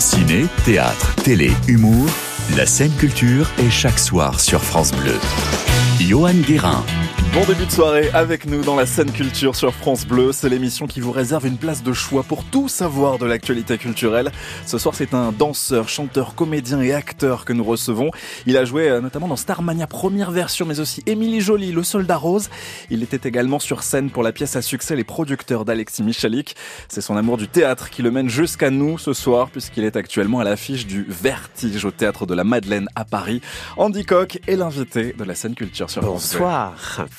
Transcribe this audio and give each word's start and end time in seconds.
Ciné, 0.00 0.46
théâtre, 0.64 1.16
télé, 1.16 1.50
humour, 1.66 2.06
la 2.56 2.66
scène 2.66 2.92
culture 2.92 3.50
est 3.58 3.68
chaque 3.68 3.98
soir 3.98 4.38
sur 4.38 4.62
France 4.62 4.92
Bleu. 4.92 5.18
Johan 5.98 6.34
Guérin. 6.46 6.84
Bon 7.38 7.44
début 7.44 7.66
de 7.66 7.70
soirée 7.70 8.10
avec 8.14 8.46
nous 8.46 8.62
dans 8.62 8.74
la 8.74 8.84
scène 8.84 9.12
culture 9.12 9.54
sur 9.54 9.72
France 9.72 10.04
Bleu. 10.04 10.32
C'est 10.32 10.48
l'émission 10.48 10.88
qui 10.88 10.98
vous 10.98 11.12
réserve 11.12 11.46
une 11.46 11.56
place 11.56 11.84
de 11.84 11.92
choix 11.92 12.24
pour 12.24 12.42
tout 12.42 12.66
savoir 12.66 13.16
de 13.18 13.26
l'actualité 13.26 13.78
culturelle. 13.78 14.32
Ce 14.66 14.76
soir, 14.76 14.96
c'est 14.96 15.14
un 15.14 15.30
danseur, 15.30 15.88
chanteur, 15.88 16.34
comédien 16.34 16.80
et 16.80 16.92
acteur 16.92 17.44
que 17.44 17.52
nous 17.52 17.62
recevons. 17.62 18.10
Il 18.46 18.56
a 18.56 18.64
joué 18.64 18.88
euh, 18.88 19.00
notamment 19.00 19.28
dans 19.28 19.36
Starmania 19.36 19.86
première 19.86 20.32
version, 20.32 20.66
mais 20.66 20.80
aussi 20.80 21.04
Émilie 21.06 21.40
Jolie, 21.40 21.70
Le 21.70 21.84
Soldat 21.84 22.16
Rose. 22.16 22.50
Il 22.90 23.04
était 23.04 23.28
également 23.28 23.60
sur 23.60 23.84
scène 23.84 24.10
pour 24.10 24.24
la 24.24 24.32
pièce 24.32 24.56
à 24.56 24.62
succès 24.62 24.96
Les 24.96 25.04
Producteurs 25.04 25.64
d'Alexis 25.64 26.02
Michalik. 26.02 26.56
C'est 26.88 27.02
son 27.02 27.16
amour 27.16 27.36
du 27.36 27.46
théâtre 27.46 27.88
qui 27.88 28.02
le 28.02 28.10
mène 28.10 28.28
jusqu'à 28.28 28.70
nous 28.70 28.98
ce 28.98 29.12
soir, 29.12 29.48
puisqu'il 29.50 29.84
est 29.84 29.94
actuellement 29.94 30.40
à 30.40 30.44
l'affiche 30.44 30.88
du 30.88 31.06
Vertige 31.08 31.84
au 31.84 31.92
théâtre 31.92 32.26
de 32.26 32.34
la 32.34 32.42
Madeleine 32.42 32.88
à 32.96 33.04
Paris. 33.04 33.42
Andy 33.76 34.04
Koch 34.04 34.40
est 34.48 34.56
l'invité 34.56 35.14
de 35.16 35.22
la 35.22 35.36
scène 35.36 35.54
culture 35.54 35.88
sur 35.88 36.02
France 36.02 36.30
Bleu. 36.30 36.40
Bonsoir. 36.40 37.06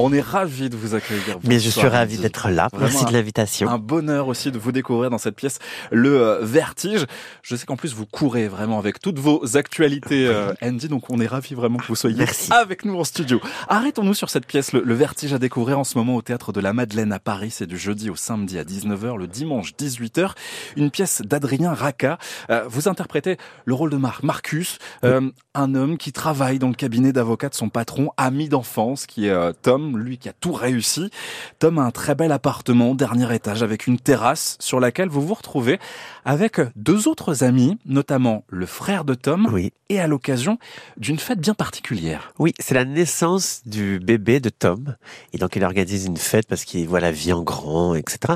On 0.00 0.12
est 0.12 0.20
ravis 0.20 0.70
de 0.70 0.76
vous 0.76 0.94
accueillir. 0.94 1.38
Mais 1.44 1.58
je 1.58 1.70
suis 1.70 1.86
ravi 1.86 2.18
d'être 2.18 2.48
là. 2.50 2.68
Vraiment 2.72 2.88
Merci 2.90 3.04
de 3.06 3.12
l'invitation. 3.12 3.68
Un 3.68 3.78
bonheur 3.78 4.28
aussi 4.28 4.52
de 4.52 4.58
vous 4.58 4.70
découvrir 4.72 5.10
dans 5.10 5.18
cette 5.18 5.34
pièce, 5.34 5.58
le 5.90 6.20
euh, 6.20 6.38
Vertige. 6.42 7.04
Je 7.42 7.56
sais 7.56 7.66
qu'en 7.66 7.76
plus 7.76 7.94
vous 7.94 8.06
courez 8.06 8.46
vraiment 8.48 8.78
avec 8.78 9.00
toutes 9.00 9.18
vos 9.18 9.56
actualités, 9.56 10.26
euh, 10.26 10.52
Andy, 10.62 10.88
donc 10.88 11.10
on 11.10 11.20
est 11.20 11.26
ravis 11.26 11.54
vraiment 11.54 11.78
que 11.78 11.86
vous 11.86 11.96
soyez 11.96 12.16
Merci. 12.16 12.52
avec 12.52 12.84
nous 12.84 12.96
en 12.98 13.04
studio. 13.04 13.40
Arrêtons-nous 13.68 14.14
sur 14.14 14.30
cette 14.30 14.46
pièce, 14.46 14.72
le, 14.72 14.82
le 14.84 14.94
Vertige 14.94 15.32
à 15.32 15.38
découvrir 15.38 15.78
en 15.78 15.84
ce 15.84 15.98
moment 15.98 16.14
au 16.16 16.22
Théâtre 16.22 16.52
de 16.52 16.60
la 16.60 16.72
Madeleine 16.72 17.12
à 17.12 17.18
Paris. 17.18 17.50
C'est 17.50 17.66
du 17.66 17.76
jeudi 17.78 18.08
au 18.08 18.16
samedi 18.16 18.58
à 18.58 18.64
19h, 18.64 19.16
le 19.18 19.26
dimanche 19.26 19.72
18h. 19.78 20.30
Une 20.76 20.90
pièce 20.90 21.22
d'Adrien 21.24 21.74
Raca. 21.74 22.18
Euh, 22.50 22.64
vous 22.68 22.88
interprétez 22.88 23.36
le 23.64 23.74
rôle 23.74 23.90
de 23.90 23.96
Mar- 23.96 24.20
Marcus, 24.22 24.78
un 25.02 25.74
homme 25.74 25.98
qui 25.98 26.12
travaille 26.12 26.58
dans 26.60 26.68
le 26.68 26.74
cabinet 26.74 27.12
d'avocat 27.12 27.48
de 27.48 27.54
son 27.54 27.68
patron, 27.68 28.10
ami 28.16 28.48
d'enfance, 28.48 29.06
qui 29.06 29.26
est 29.26 29.30
euh, 29.30 29.52
Tom, 29.88 29.98
lui 29.98 30.18
qui 30.18 30.28
a 30.28 30.32
tout 30.32 30.52
réussi. 30.52 31.10
Tom 31.58 31.78
a 31.78 31.82
un 31.82 31.90
très 31.90 32.14
bel 32.14 32.32
appartement, 32.32 32.94
dernier 32.94 33.32
étage, 33.34 33.62
avec 33.62 33.86
une 33.86 33.98
terrasse 33.98 34.56
sur 34.60 34.80
laquelle 34.80 35.08
vous 35.08 35.26
vous 35.26 35.34
retrouvez 35.34 35.78
avec 36.24 36.60
deux 36.76 37.08
autres 37.08 37.42
amis, 37.42 37.78
notamment 37.86 38.44
le 38.48 38.66
frère 38.66 39.04
de 39.04 39.14
Tom, 39.14 39.48
Oui, 39.50 39.72
et 39.88 39.98
à 39.98 40.06
l'occasion 40.06 40.58
d'une 40.98 41.18
fête 41.18 41.40
bien 41.40 41.54
particulière. 41.54 42.32
oui, 42.38 42.52
c'est 42.58 42.74
la 42.74 42.84
naissance 42.84 43.62
du 43.64 43.98
bébé 43.98 44.40
de 44.40 44.50
Tom, 44.50 44.96
et 45.32 45.38
donc 45.38 45.56
il 45.56 45.64
organise 45.64 46.04
une 46.04 46.18
fête 46.18 46.46
parce 46.46 46.64
qu'il 46.64 46.86
voit 46.86 47.00
la 47.00 47.12
vie 47.12 47.32
en 47.32 47.42
grand, 47.42 47.94
etc. 47.94 48.34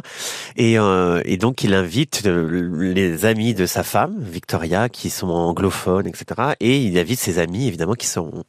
Et, 0.56 0.78
euh, 0.78 1.20
et 1.26 1.36
donc 1.36 1.64
il 1.64 1.74
invite 1.74 2.22
euh, 2.24 2.92
les 2.94 3.26
amis 3.26 3.52
de 3.52 3.66
sa 3.66 3.82
femme, 3.82 4.16
Victoria, 4.22 4.88
qui 4.88 5.10
sont 5.10 5.28
anglophones, 5.28 6.06
etc. 6.06 6.54
Et 6.60 6.78
il 6.78 6.98
invite 6.98 7.18
ses 7.18 7.38
amis, 7.38 7.66
évidemment, 7.68 7.94
qui 7.94 8.06
sont 8.06 8.44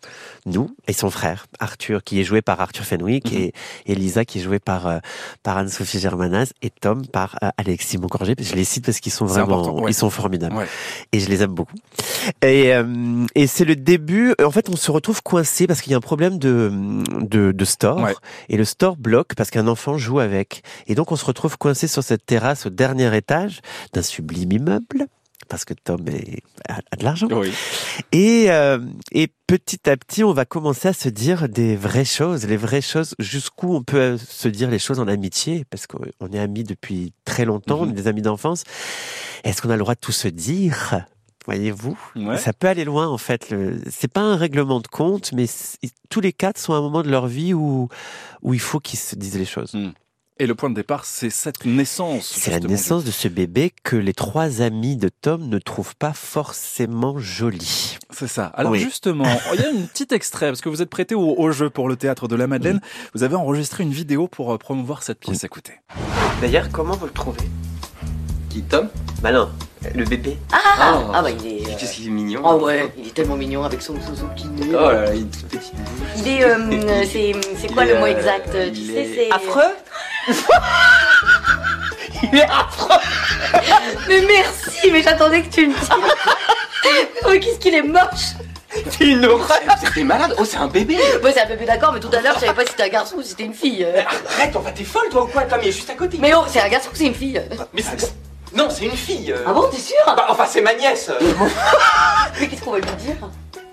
nous 0.45 0.73
et 0.87 0.93
son 0.93 1.09
frère 1.09 1.47
Arthur, 1.59 2.03
qui 2.03 2.21
est 2.21 2.23
joué 2.23 2.41
par 2.41 2.61
Arthur 2.61 2.85
Fenwick, 2.97 3.31
Mhm. 3.31 3.37
et, 3.39 3.53
et 3.85 3.95
Lisa, 3.95 4.25
qui 4.25 4.39
est 4.39 4.41
jouée 4.41 4.59
par 4.59 4.87
euh, 4.87 4.99
par 5.43 5.57
Anne-Sophie 5.57 5.99
Germanas, 5.99 6.51
et 6.61 6.69
Tom 6.69 7.05
par 7.07 7.35
euh, 7.43 7.49
Alexis 7.57 7.97
Moncorgé. 7.97 8.35
Je 8.39 8.53
les 8.55 8.63
cite 8.63 8.85
parce 8.85 8.99
qu'ils 8.99 9.11
sont 9.11 9.25
vraiment, 9.25 9.81
ouais. 9.81 9.91
ils 9.91 9.95
sont 9.95 10.09
formidables. 10.09 10.55
Ouais. 10.55 10.67
et 11.11 11.19
je 11.19 11.29
les 11.29 11.41
aime 11.43 11.53
beaucoup. 11.53 11.75
Et, 12.41 12.73
euh, 12.73 13.25
et 13.35 13.47
c'est 13.47 13.65
le 13.65 13.75
début. 13.75 14.33
En 14.43 14.51
fait, 14.51 14.69
on 14.69 14.75
se 14.75 14.91
retrouve 14.91 15.21
coincé 15.23 15.67
parce 15.67 15.81
qu'il 15.81 15.91
y 15.91 15.93
a 15.95 15.97
un 15.97 16.01
problème 16.01 16.37
de 16.39 16.71
de, 17.21 17.51
de 17.51 17.65
store 17.65 18.01
Ouais. 18.01 18.15
et 18.49 18.57
le 18.57 18.65
store 18.65 18.95
bloque 18.97 19.35
parce 19.35 19.49
qu'un 19.49 19.67
enfant 19.67 19.97
joue 19.97 20.19
avec. 20.19 20.63
Et 20.87 20.95
donc, 20.95 21.11
on 21.11 21.15
se 21.15 21.25
retrouve 21.25 21.57
coincé 21.57 21.87
sur 21.87 22.03
cette 22.03 22.25
terrasse 22.25 22.65
au 22.65 22.69
dernier 22.69 23.15
étage 23.15 23.61
d'un 23.93 24.01
sublime 24.01 24.51
immeuble. 24.51 25.07
Parce 25.53 25.65
que 25.65 25.75
Tom 25.75 26.03
est, 26.07 26.41
a, 26.67 26.79
a 26.91 26.95
de 26.95 27.03
l'argent. 27.03 27.27
Oui. 27.31 27.51
Et, 28.11 28.45
euh, 28.49 28.79
et 29.11 29.27
petit 29.45 29.87
à 29.87 29.95
petit, 29.97 30.23
on 30.23 30.33
va 30.33 30.45
commencer 30.45 30.87
à 30.87 30.93
se 30.93 31.09
dire 31.09 31.47
des 31.47 31.75
vraies 31.75 32.05
choses, 32.05 32.47
les 32.47 32.57
vraies 32.57 32.81
choses, 32.81 33.13
jusqu'où 33.19 33.75
on 33.75 33.83
peut 33.83 33.97
euh, 33.99 34.17
se 34.17 34.47
dire 34.47 34.71
les 34.71 34.79
choses 34.79 34.99
en 34.99 35.07
amitié, 35.07 35.63
parce 35.69 35.85
qu'on 35.85 36.27
est 36.33 36.39
amis 36.39 36.63
depuis 36.63 37.13
très 37.23 37.45
longtemps, 37.45 37.81
on 37.81 37.85
est 37.85 37.89
Mhm. 37.89 37.93
des 37.93 38.07
amis 38.07 38.23
d'enfance. 38.23 38.63
Est-ce 39.43 39.61
qu'on 39.61 39.69
a 39.69 39.73
le 39.73 39.79
droit 39.81 39.93
de 39.93 39.99
tout 39.99 40.11
se 40.11 40.27
dire? 40.27 41.05
Voyez-vous? 41.45 41.99
Ouais. 42.15 42.37
Ça 42.39 42.51
peut 42.53 42.67
aller 42.67 42.83
loin 42.85 43.07
en 43.07 43.19
fait. 43.19 43.51
Le- 43.51 43.79
C'est 43.91 44.11
pas 44.11 44.21
un 44.21 44.37
règlement 44.37 44.79
de 44.79 44.87
compte, 44.87 45.33
mais 45.33 45.45
tous 46.09 46.19
les 46.21 46.33
quatre 46.33 46.57
sont 46.57 46.73
à 46.73 46.77
un 46.77 46.81
moment 46.81 47.03
de 47.03 47.09
leur 47.11 47.27
vie 47.27 47.53
où 47.53 47.89
où 48.41 48.53
il 48.55 48.59
faut 48.59 48.79
qu'ils 48.79 48.97
se 48.97 49.15
disent 49.15 49.37
les 49.37 49.45
choses. 49.45 49.75
Et 50.39 50.47
le 50.47 50.55
point 50.55 50.69
de 50.71 50.75
départ, 50.75 51.05
c'est 51.05 51.29
cette 51.29 51.63
naissance. 51.63 52.25
C'est 52.35 52.49
la 52.49 52.59
naissance 52.59 53.03
de 53.03 53.11
ce 53.11 53.27
bébé 53.27 53.71
que 53.83 53.95
les 53.95 54.13
trois 54.13 54.61
amis 54.61 54.97
de 54.97 55.07
Tom 55.09 55.47
ne 55.47 55.59
trouvent 55.59 55.95
pas 55.95 56.13
forcément 56.13 57.19
joli. 57.19 57.97
C'est 58.09 58.27
ça. 58.27 58.45
Alors 58.47 58.71
Oui. 58.71 58.79
justement, 58.79 59.25
il 59.53 59.61
y 59.61 59.63
a 59.63 59.69
un 59.69 59.85
petit 59.85 60.07
extrait, 60.11 60.47
parce 60.47 60.61
que 60.61 60.69
vous 60.69 60.81
êtes 60.81 60.89
prêté 60.89 61.13
au, 61.13 61.35
au 61.37 61.51
jeu 61.51 61.69
pour 61.69 61.87
le 61.87 61.95
théâtre 61.97 62.27
de 62.27 62.35
la 62.35 62.47
Madeleine. 62.47 62.81
Vous 63.13 63.21
avez 63.21 63.35
enregistré 63.35 63.83
une 63.83 63.91
vidéo 63.93 64.27
pour 64.27 64.51
euh, 64.51 64.57
promouvoir 64.57 65.03
cette 65.03 65.19
pièce. 65.19 65.43
Écoutez. 65.43 65.73
D'ailleurs, 66.41 66.69
comment 66.71 66.95
vous 66.95 67.05
le 67.05 67.11
trouvez? 67.11 67.37
Tom 68.61 68.87
Bah 69.21 69.31
non, 69.31 69.49
le 69.95 70.05
bébé. 70.05 70.37
Ah, 70.51 71.01
Ah 71.13 71.21
bah 71.21 71.29
il 71.31 71.45
est. 71.47 71.61
euh, 71.67 71.73
Qu'est-ce 71.77 71.93
qu'il 71.93 72.07
est 72.07 72.11
mignon 72.11 72.41
Ah 72.45 72.55
ouais, 72.55 72.93
il 72.97 73.07
est 73.07 73.13
tellement 73.13 73.35
mignon 73.35 73.63
avec 73.63 73.81
son 73.81 73.95
Suzuki. 73.95 74.47
Oh 74.69 74.73
là 74.91 75.05
là, 75.05 75.13
il 75.15 75.21
est 75.21 75.25
toute 75.25 75.47
petite 75.47 75.75
bouche. 75.75 76.07
Il 76.17 76.27
est. 76.27 76.43
euh, 76.43 77.03
c'est 77.11 77.31
c'est 77.59 77.73
quoi 77.73 77.83
Il 77.85 77.91
le 77.93 77.99
mot 77.99 78.05
euh, 78.05 78.09
exact 78.17 78.49
Tu 78.51 78.79
il 78.79 78.87
sais, 78.87 79.01
est 79.01 79.15
c'est. 79.15 79.31
affreux 79.31 79.73
Il 82.31 82.39
est 82.39 82.43
affreux 82.43 82.99
Mais 84.07 84.21
merci, 84.27 84.91
mais 84.91 85.01
j'attendais 85.03 85.41
que 85.41 85.53
tu 85.53 85.67
me 85.67 85.73
dises. 85.73 85.89
oh, 87.25 87.29
qu'est-ce 87.41 87.59
qu'il 87.59 87.73
est 87.75 87.81
moche 87.81 88.35
C'est 88.89 89.05
une 89.05 89.25
horreur 89.25 89.57
C'était 89.83 90.03
malade 90.05 90.33
Oh, 90.39 90.45
c'est 90.45 90.57
un 90.57 90.67
bébé 90.67 90.97
Moi, 91.21 91.31
c'est 91.33 91.41
un 91.41 91.45
plus 91.57 91.65
d'accord, 91.65 91.91
mais 91.93 91.99
tout 91.99 92.09
à 92.13 92.21
l'heure, 92.21 92.35
je 92.35 92.41
savais 92.45 92.53
pas 92.53 92.61
si 92.63 92.69
c'était 92.71 92.83
un 92.83 92.89
garçon 92.89 93.17
ou 93.17 93.21
si 93.21 93.29
c'était 93.29 93.43
une 93.43 93.53
fille. 93.53 93.83
euh. 93.83 94.01
Arrête, 94.37 94.55
enfin, 94.55 94.71
t'es 94.73 94.83
folle 94.85 95.09
toi 95.11 95.23
ou 95.23 95.27
quoi? 95.27 95.41
Tom, 95.43 95.59
il 95.61 95.69
est 95.69 95.71
juste 95.73 95.89
à 95.89 95.95
côté 95.95 96.17
Mais 96.21 96.33
oh, 96.33 96.43
c'est 96.47 96.61
un 96.61 96.69
garçon 96.69 96.89
ou 96.93 96.95
c'est 96.95 97.05
une 97.07 97.13
fille? 97.15 97.41
Mais 97.73 97.81
c'est... 97.81 98.13
Non, 98.55 98.67
c'est 98.69 98.85
une 98.85 98.91
fille 98.91 99.31
euh. 99.31 99.37
Ah 99.47 99.53
bon, 99.53 99.63
t'es 99.71 99.77
sûr? 99.77 99.95
Bah, 100.05 100.25
Enfin, 100.29 100.45
c'est 100.47 100.61
ma 100.61 100.73
nièce 100.75 101.09
Mais 102.39 102.47
qu'est-ce 102.47 102.61
qu'on 102.61 102.71
va 102.71 102.79
lui 102.79 102.91
dire? 103.03 103.15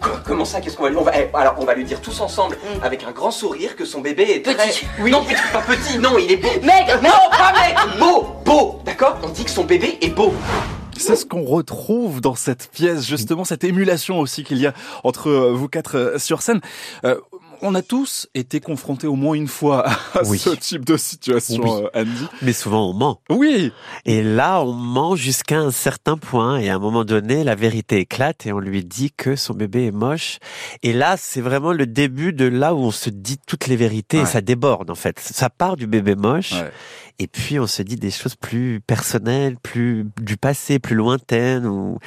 Quoi, 0.00 0.12
Comment 0.26 0.44
ça 0.44 0.60
Qu'est-ce 0.60 0.76
qu'on 0.76 0.84
va 0.84 0.88
lui... 0.90 0.96
On 0.96 1.02
va... 1.02 1.12
eh, 1.18 1.28
alors, 1.34 1.54
on 1.58 1.64
va 1.64 1.74
lui 1.74 1.84
dire 1.84 2.00
tous 2.00 2.20
ensemble, 2.20 2.56
Mm. 2.56 2.84
avec 2.84 3.04
un 3.04 3.10
grand 3.10 3.30
sourire, 3.30 3.76
que 3.76 3.84
son 3.84 4.00
bébé 4.00 4.22
est 4.30 4.44
très... 4.44 4.54
Petit. 4.68 4.86
Oui. 5.00 5.10
Non, 5.10 5.22
petit, 5.24 5.34
pas 5.52 5.60
petit, 5.60 5.98
non, 5.98 6.16
il 6.18 6.32
est 6.32 6.36
beau 6.38 6.48
Mec, 6.62 6.86
Non, 7.02 7.10
pas 7.30 7.52
mec 7.52 7.98
Beau 7.98 8.26
Beau 8.44 8.80
D'accord? 8.84 9.18
On 9.22 9.28
dit 9.28 9.44
que 9.44 9.50
son 9.50 9.64
bébé 9.64 9.98
est 10.00 10.08
beau 10.10 10.32
C'est 10.96 11.16
ce 11.16 11.26
qu'on 11.26 11.44
retrouve 11.44 12.20
dans 12.22 12.34
cette 12.34 12.70
pièce, 12.70 13.06
justement, 13.06 13.44
cette 13.44 13.64
émulation 13.64 14.18
aussi 14.20 14.44
qu'il 14.44 14.58
y 14.58 14.66
a 14.66 14.72
entre 15.04 15.28
euh, 15.28 15.52
vous 15.52 15.68
quatre 15.68 15.96
euh, 15.98 16.18
sur 16.18 16.40
scène. 16.42 16.60
Euh, 17.04 17.16
on 17.62 17.74
a 17.74 17.82
tous 17.82 18.28
été 18.34 18.60
confrontés 18.60 19.06
au 19.06 19.14
moins 19.16 19.34
une 19.34 19.48
fois 19.48 19.88
à 20.14 20.22
Oui. 20.26 20.38
ce 20.38 20.50
type 20.50 20.84
de 20.84 20.96
situation, 20.96 21.62
Oui. 21.62 21.82
euh, 21.94 22.02
Andy. 22.02 22.26
Mais 22.42 22.52
souvent 22.52 22.88
on 22.90 22.92
ment. 22.94 23.20
Oui, 23.30 23.72
Et 24.04 24.22
là, 24.22 24.62
on 24.62 24.72
ment 24.72 25.16
jusqu'à 25.16 25.58
un 25.58 25.70
certain 25.70 26.16
point. 26.16 26.58
Et 26.58 26.70
à 26.70 26.74
un 26.74 26.78
moment 26.78 27.04
donné, 27.04 27.44
la 27.44 27.54
vérité 27.54 27.98
éclate 27.98 28.46
et 28.46 28.52
on 28.52 28.58
lui 28.58 28.84
dit 28.84 29.10
que 29.16 29.36
son 29.36 29.54
bébé 29.54 29.86
est 29.86 29.90
moche. 29.92 30.38
Et 30.82 30.92
là, 30.92 31.16
c'est 31.18 31.40
vraiment 31.40 31.72
le 31.72 31.86
début 31.86 32.32
de 32.32 32.46
là 32.46 32.74
où 32.74 32.78
on 32.78 32.90
se 32.90 33.10
dit 33.10 33.38
toutes 33.46 33.66
les 33.66 33.76
vérités 33.76 34.18
Ouais. 34.18 34.22
et 34.24 34.26
ça 34.26 34.40
déborde 34.40 34.90
en 34.90 34.94
fait. 34.94 35.18
Ça 35.20 35.50
part 35.50 35.76
du 35.76 35.86
bébé 35.86 36.14
moche. 36.16 36.52
Ouais. 36.52 36.70
Et 37.18 37.26
puis 37.26 37.58
on 37.60 37.66
se 37.66 37.82
dit 37.82 37.96
des 37.96 38.10
choses 38.10 38.34
plus 38.34 38.80
personnelles, 38.86 39.56
plus 39.62 40.06
du 40.20 40.36
passé, 40.38 40.78
plus 40.78 40.94
lointaines. 40.96 41.66
Ou 41.66 41.98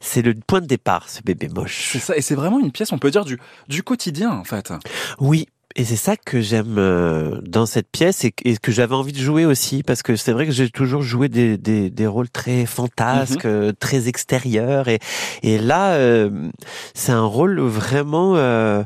c'est 0.00 0.22
le 0.22 0.34
point 0.34 0.60
de 0.60 0.66
départ, 0.66 1.08
ce 1.08 1.22
bébé 1.22 1.48
moche. 1.48 1.90
c'est 1.92 1.98
ça. 1.98 2.16
Et 2.16 2.20
c'est 2.22 2.34
vraiment 2.34 2.58
une 2.60 2.72
pièce, 2.72 2.92
on 2.92 2.98
peut 2.98 3.10
dire, 3.10 3.24
du, 3.24 3.38
du 3.68 3.82
quotidien, 3.82 4.30
en 4.30 4.44
fait. 4.44 4.72
Oui. 5.20 5.46
Et 5.78 5.84
c'est 5.84 5.96
ça 5.96 6.16
que 6.16 6.40
j'aime 6.40 6.76
euh, 6.78 7.38
dans 7.42 7.66
cette 7.66 7.90
pièce 7.90 8.24
et, 8.24 8.30
que- 8.32 8.72
j'avais 8.72 8.94
envie 8.94 9.12
de 9.12 9.18
jouer 9.18 9.44
aussi 9.44 9.82
parce 9.82 10.02
que 10.02 10.16
c'est 10.16 10.32
vrai 10.32 10.46
que 10.46 10.52
j'ai 10.52 10.70
toujours 10.70 11.02
joué 11.02 11.28
des, 11.28 11.58
des, 11.58 11.90
des 11.90 12.06
rôles 12.06 12.30
très 12.30 12.64
fantasques, 12.64 13.44
euh, 13.44 13.72
très 13.78 14.08
extérieurs 14.08 14.88
et, 14.88 15.00
et 15.42 15.58
là 15.58 15.92
euh, 15.96 16.30
c'est 16.94 17.12
un 17.12 17.24
rôle 17.26 17.60
vraiment 17.60 18.36
euh, 18.36 18.84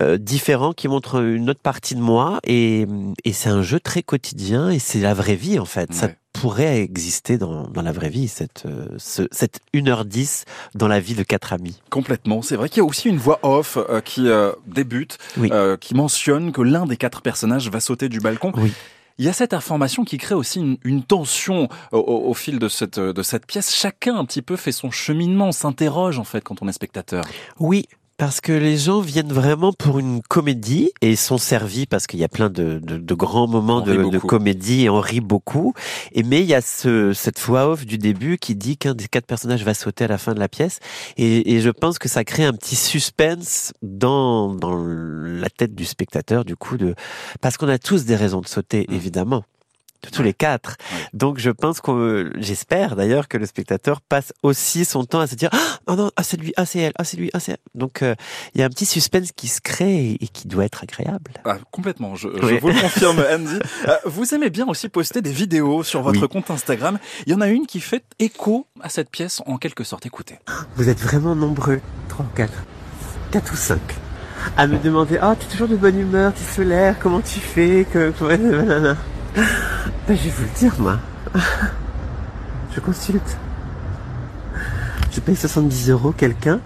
euh, 0.00 0.18
différent 0.18 0.72
qui 0.72 0.88
montre 0.88 1.22
une 1.22 1.48
autre 1.48 1.62
partie 1.62 1.94
de 1.94 2.00
moi 2.00 2.40
et, 2.42 2.86
et 3.24 3.32
c'est 3.32 3.48
un 3.50 3.62
jeu 3.62 3.78
très 3.78 4.02
quotidien 4.02 4.68
et 4.68 4.80
c'est 4.80 4.98
la 4.98 5.14
vraie 5.14 5.36
vie 5.36 5.60
en 5.60 5.64
fait. 5.64 5.92
Ça. 5.94 6.10
Pourrait 6.32 6.80
exister 6.80 7.36
dans, 7.38 7.68
dans 7.68 7.82
la 7.82 7.92
vraie 7.92 8.08
vie 8.08 8.26
cette, 8.28 8.64
euh, 8.66 8.86
ce, 8.98 9.22
cette 9.30 9.60
1h10 9.74 10.44
dans 10.74 10.88
la 10.88 10.98
vie 11.00 11.14
de 11.14 11.22
quatre 11.22 11.52
amis. 11.52 11.80
Complètement. 11.90 12.42
C'est 12.42 12.56
vrai 12.56 12.68
qu'il 12.68 12.78
y 12.78 12.80
a 12.80 12.84
aussi 12.84 13.08
une 13.08 13.18
voix 13.18 13.38
off 13.42 13.76
euh, 13.76 14.00
qui 14.00 14.28
euh, 14.28 14.52
débute, 14.66 15.18
Oui. 15.36 15.50
euh, 15.52 15.76
qui 15.76 15.94
mentionne 15.94 16.52
que 16.52 16.62
l'un 16.62 16.86
des 16.86 16.96
quatre 16.96 17.20
personnages 17.22 17.68
va 17.70 17.80
sauter 17.80 18.08
du 18.08 18.18
balcon. 18.20 18.52
Oui. 18.56 18.72
Il 19.18 19.26
y 19.26 19.28
a 19.28 19.34
cette 19.34 19.52
information 19.52 20.04
qui 20.04 20.16
crée 20.16 20.34
aussi 20.34 20.58
une, 20.58 20.78
une 20.84 21.02
tension 21.02 21.68
au, 21.92 21.98
au- 21.98 22.30
au 22.30 22.34
fil 22.34 22.58
de 22.58 22.68
cette, 22.68 22.98
de 22.98 23.22
cette 23.22 23.44
pièce. 23.46 23.72
Chacun 23.74 24.16
un 24.16 24.24
petit 24.24 24.40
peu 24.40 24.56
fait 24.56 24.72
son 24.72 24.90
cheminement, 24.90 25.52
s'interroge 25.52 26.18
en 26.18 26.24
fait 26.24 26.42
quand 26.42 26.62
on 26.62 26.68
est 26.68 26.72
spectateur. 26.72 27.22
Oui, 27.60 27.86
Parce 28.22 28.40
que 28.40 28.52
les 28.52 28.76
gens 28.76 29.00
viennent 29.00 29.32
vraiment 29.32 29.72
pour 29.72 29.98
une 29.98 30.22
comédie 30.22 30.92
et 31.00 31.16
sont 31.16 31.38
servis 31.38 31.86
parce 31.86 32.06
qu'il 32.06 32.20
y 32.20 32.24
a 32.24 32.28
plein 32.28 32.50
de, 32.50 32.78
de, 32.78 32.96
de 32.96 33.14
grands 33.14 33.48
moments 33.48 33.80
de, 33.80 34.16
comédie 34.18 34.84
et 34.84 34.88
on 34.88 35.00
rit 35.00 35.20
beaucoup. 35.20 35.74
Et 36.12 36.22
mais 36.22 36.40
il 36.40 36.46
y 36.46 36.54
a 36.54 36.60
ce, 36.60 37.12
cette 37.14 37.40
voix 37.40 37.66
off 37.68 37.84
du 37.84 37.98
début 37.98 38.38
qui 38.38 38.54
dit 38.54 38.76
qu'un 38.76 38.94
des 38.94 39.08
quatre 39.08 39.26
personnages 39.26 39.64
va 39.64 39.74
sauter 39.74 40.04
à 40.04 40.06
la 40.06 40.18
fin 40.18 40.34
de 40.34 40.38
la 40.38 40.46
pièce. 40.48 40.78
Et, 41.16 41.52
et 41.52 41.60
je 41.60 41.70
pense 41.70 41.98
que 41.98 42.08
ça 42.08 42.22
crée 42.22 42.44
un 42.44 42.52
petit 42.52 42.76
suspense 42.76 43.72
dans, 43.82 44.54
dans 44.54 44.76
la 44.76 45.50
tête 45.50 45.74
du 45.74 45.84
spectateur, 45.84 46.44
du 46.44 46.54
coup, 46.54 46.76
de 46.76 46.94
parce 47.40 47.56
qu'on 47.56 47.68
a 47.68 47.78
tous 47.78 48.04
des 48.04 48.14
raisons 48.14 48.40
de 48.40 48.46
sauter, 48.46 48.86
Mm. 48.88 48.94
évidemment. 48.94 49.42
Tous 50.10 50.22
les 50.22 50.34
quatre. 50.34 50.76
Ouais. 50.92 50.98
Donc 51.12 51.38
je 51.38 51.50
pense 51.50 51.80
qu'on, 51.80 52.30
j'espère 52.36 52.96
d'ailleurs 52.96 53.28
que 53.28 53.38
le 53.38 53.46
spectateur 53.46 54.00
passe 54.00 54.32
aussi 54.42 54.84
son 54.84 55.04
temps 55.04 55.20
à 55.20 55.26
se 55.26 55.34
dire 55.34 55.50
ah 55.52 55.78
oh 55.86 55.94
non 55.94 56.10
ah 56.16 56.22
c'est 56.22 56.36
lui 56.36 56.52
ah 56.56 56.66
c'est 56.66 56.80
elle 56.80 56.92
ah 56.98 57.04
c'est 57.04 57.16
lui 57.16 57.30
ah 57.34 57.40
c'est 57.40 57.52
elle. 57.52 57.58
donc 57.74 58.02
euh, 58.02 58.14
il 58.54 58.60
y 58.60 58.64
a 58.64 58.66
un 58.66 58.70
petit 58.70 58.86
suspense 58.86 59.30
qui 59.32 59.48
se 59.48 59.60
crée 59.60 60.16
et, 60.20 60.28
qui 60.28 60.48
doit 60.48 60.64
être 60.64 60.82
agréable. 60.82 61.32
Ah, 61.44 61.58
complètement, 61.70 62.14
je, 62.14 62.28
vous 62.28 62.68
le 62.68 62.80
confirme, 62.80 63.22
Andy. 63.30 63.58
Euh, 63.88 63.96
vous 64.06 64.34
aimez 64.34 64.50
bien 64.50 64.66
aussi 64.66 64.88
poster 64.88 65.22
des 65.22 65.32
vidéos 65.32 65.82
sur 65.82 66.02
votre 66.02 66.22
Oui. 66.22 66.28
compte 66.28 66.50
Instagram. 66.50 66.98
Il 67.26 67.32
y 67.32 67.34
en 67.34 67.40
a 67.40 67.48
une 67.48 67.66
qui 67.66 67.80
fait 67.80 68.04
écho 68.18 68.66
à 68.80 68.88
cette 68.88 69.10
pièce 69.10 69.42
en 69.46 69.56
quelque 69.58 69.84
sorte. 69.84 70.06
Écoutez. 70.06 70.38
Vous 70.76 70.88
êtes 70.88 71.00
vraiment 71.00 71.34
nombreux, 71.34 71.80
trois 72.08 72.24
ou 72.24 72.34
quatre, 72.34 72.64
quatre 73.30 73.52
ou 73.52 73.56
cinq, 73.56 73.80
à 74.56 74.66
me 74.66 74.78
demander 74.78 75.18
ah 75.20 75.36
t'es 75.38 75.46
toujours 75.46 75.68
de 75.68 75.76
bonne 75.76 75.98
humeur, 75.98 76.32
t'es 76.34 76.54
solaire, 76.54 76.96
comment 77.00 77.20
tu 77.20 77.40
fais, 77.40 77.86
que. 77.92 78.12
Je 79.34 80.12
vais 80.12 80.30
vous 80.30 80.42
le 80.42 80.58
dire 80.58 80.74
moi. 80.78 80.98
Je 82.74 82.80
consulte. 82.80 83.36
Je 85.10 85.20
paye 85.20 85.36
70 85.36 85.90
euros 85.90 86.12
quelqu'un 86.12 86.60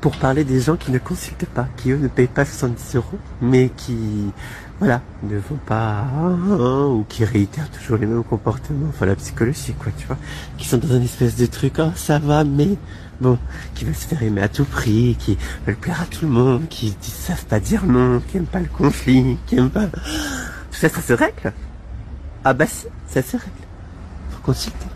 pour 0.00 0.16
parler 0.16 0.44
des 0.44 0.60
gens 0.60 0.76
qui 0.76 0.90
ne 0.90 0.98
consultent 0.98 1.46
pas, 1.46 1.66
qui 1.76 1.90
eux 1.90 1.96
ne 1.96 2.08
payent 2.08 2.26
pas 2.26 2.44
70 2.44 2.96
euros, 2.96 3.18
mais 3.40 3.70
qui, 3.76 4.30
voilà, 4.78 5.02
ne 5.22 5.36
vont 5.36 5.58
pas, 5.66 6.04
hein, 6.14 6.86
ou 6.86 7.04
qui 7.08 7.24
réitèrent 7.24 7.70
toujours 7.70 7.96
les 7.96 8.06
mêmes 8.06 8.22
comportements, 8.22 8.88
enfin 8.88 9.06
la 9.06 9.16
psychologie 9.16 9.74
quoi, 9.78 9.90
tu 9.96 10.06
vois, 10.06 10.18
qui 10.58 10.68
sont 10.68 10.78
dans 10.78 10.92
un 10.92 11.02
espèce 11.02 11.36
de 11.36 11.46
truc, 11.46 11.74
oh 11.78 11.90
ça 11.96 12.18
va, 12.18 12.44
mais 12.44 12.76
bon, 13.20 13.38
qui 13.74 13.84
veulent 13.84 13.94
se 13.94 14.06
faire 14.06 14.22
aimer 14.22 14.42
à 14.42 14.48
tout 14.48 14.64
prix, 14.64 15.16
qui 15.18 15.36
veulent 15.66 15.76
plaire 15.76 16.02
à 16.02 16.06
tout 16.06 16.24
le 16.24 16.30
monde, 16.30 16.68
qui, 16.68 16.94
qui 17.00 17.10
savent 17.10 17.46
pas 17.46 17.58
dire 17.58 17.84
non, 17.84 18.20
qui 18.20 18.36
aiment 18.36 18.46
pas 18.46 18.60
le 18.60 18.66
conflit, 18.66 19.38
qui 19.46 19.56
aiment 19.56 19.70
pas, 19.70 19.86
tout 19.86 20.00
ça, 20.70 20.88
ça 20.88 21.00
se 21.00 21.12
règle. 21.14 21.52
Ah 22.48 22.54
bah 22.54 22.66
si, 22.68 22.86
ça 23.08 23.22
se 23.22 23.36
règle. 23.36 23.50
Faut 24.30 24.40
consulter. 24.44 24.86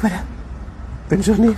Voilà. 0.00 0.16
Bonne 1.08 1.22
journée. 1.22 1.54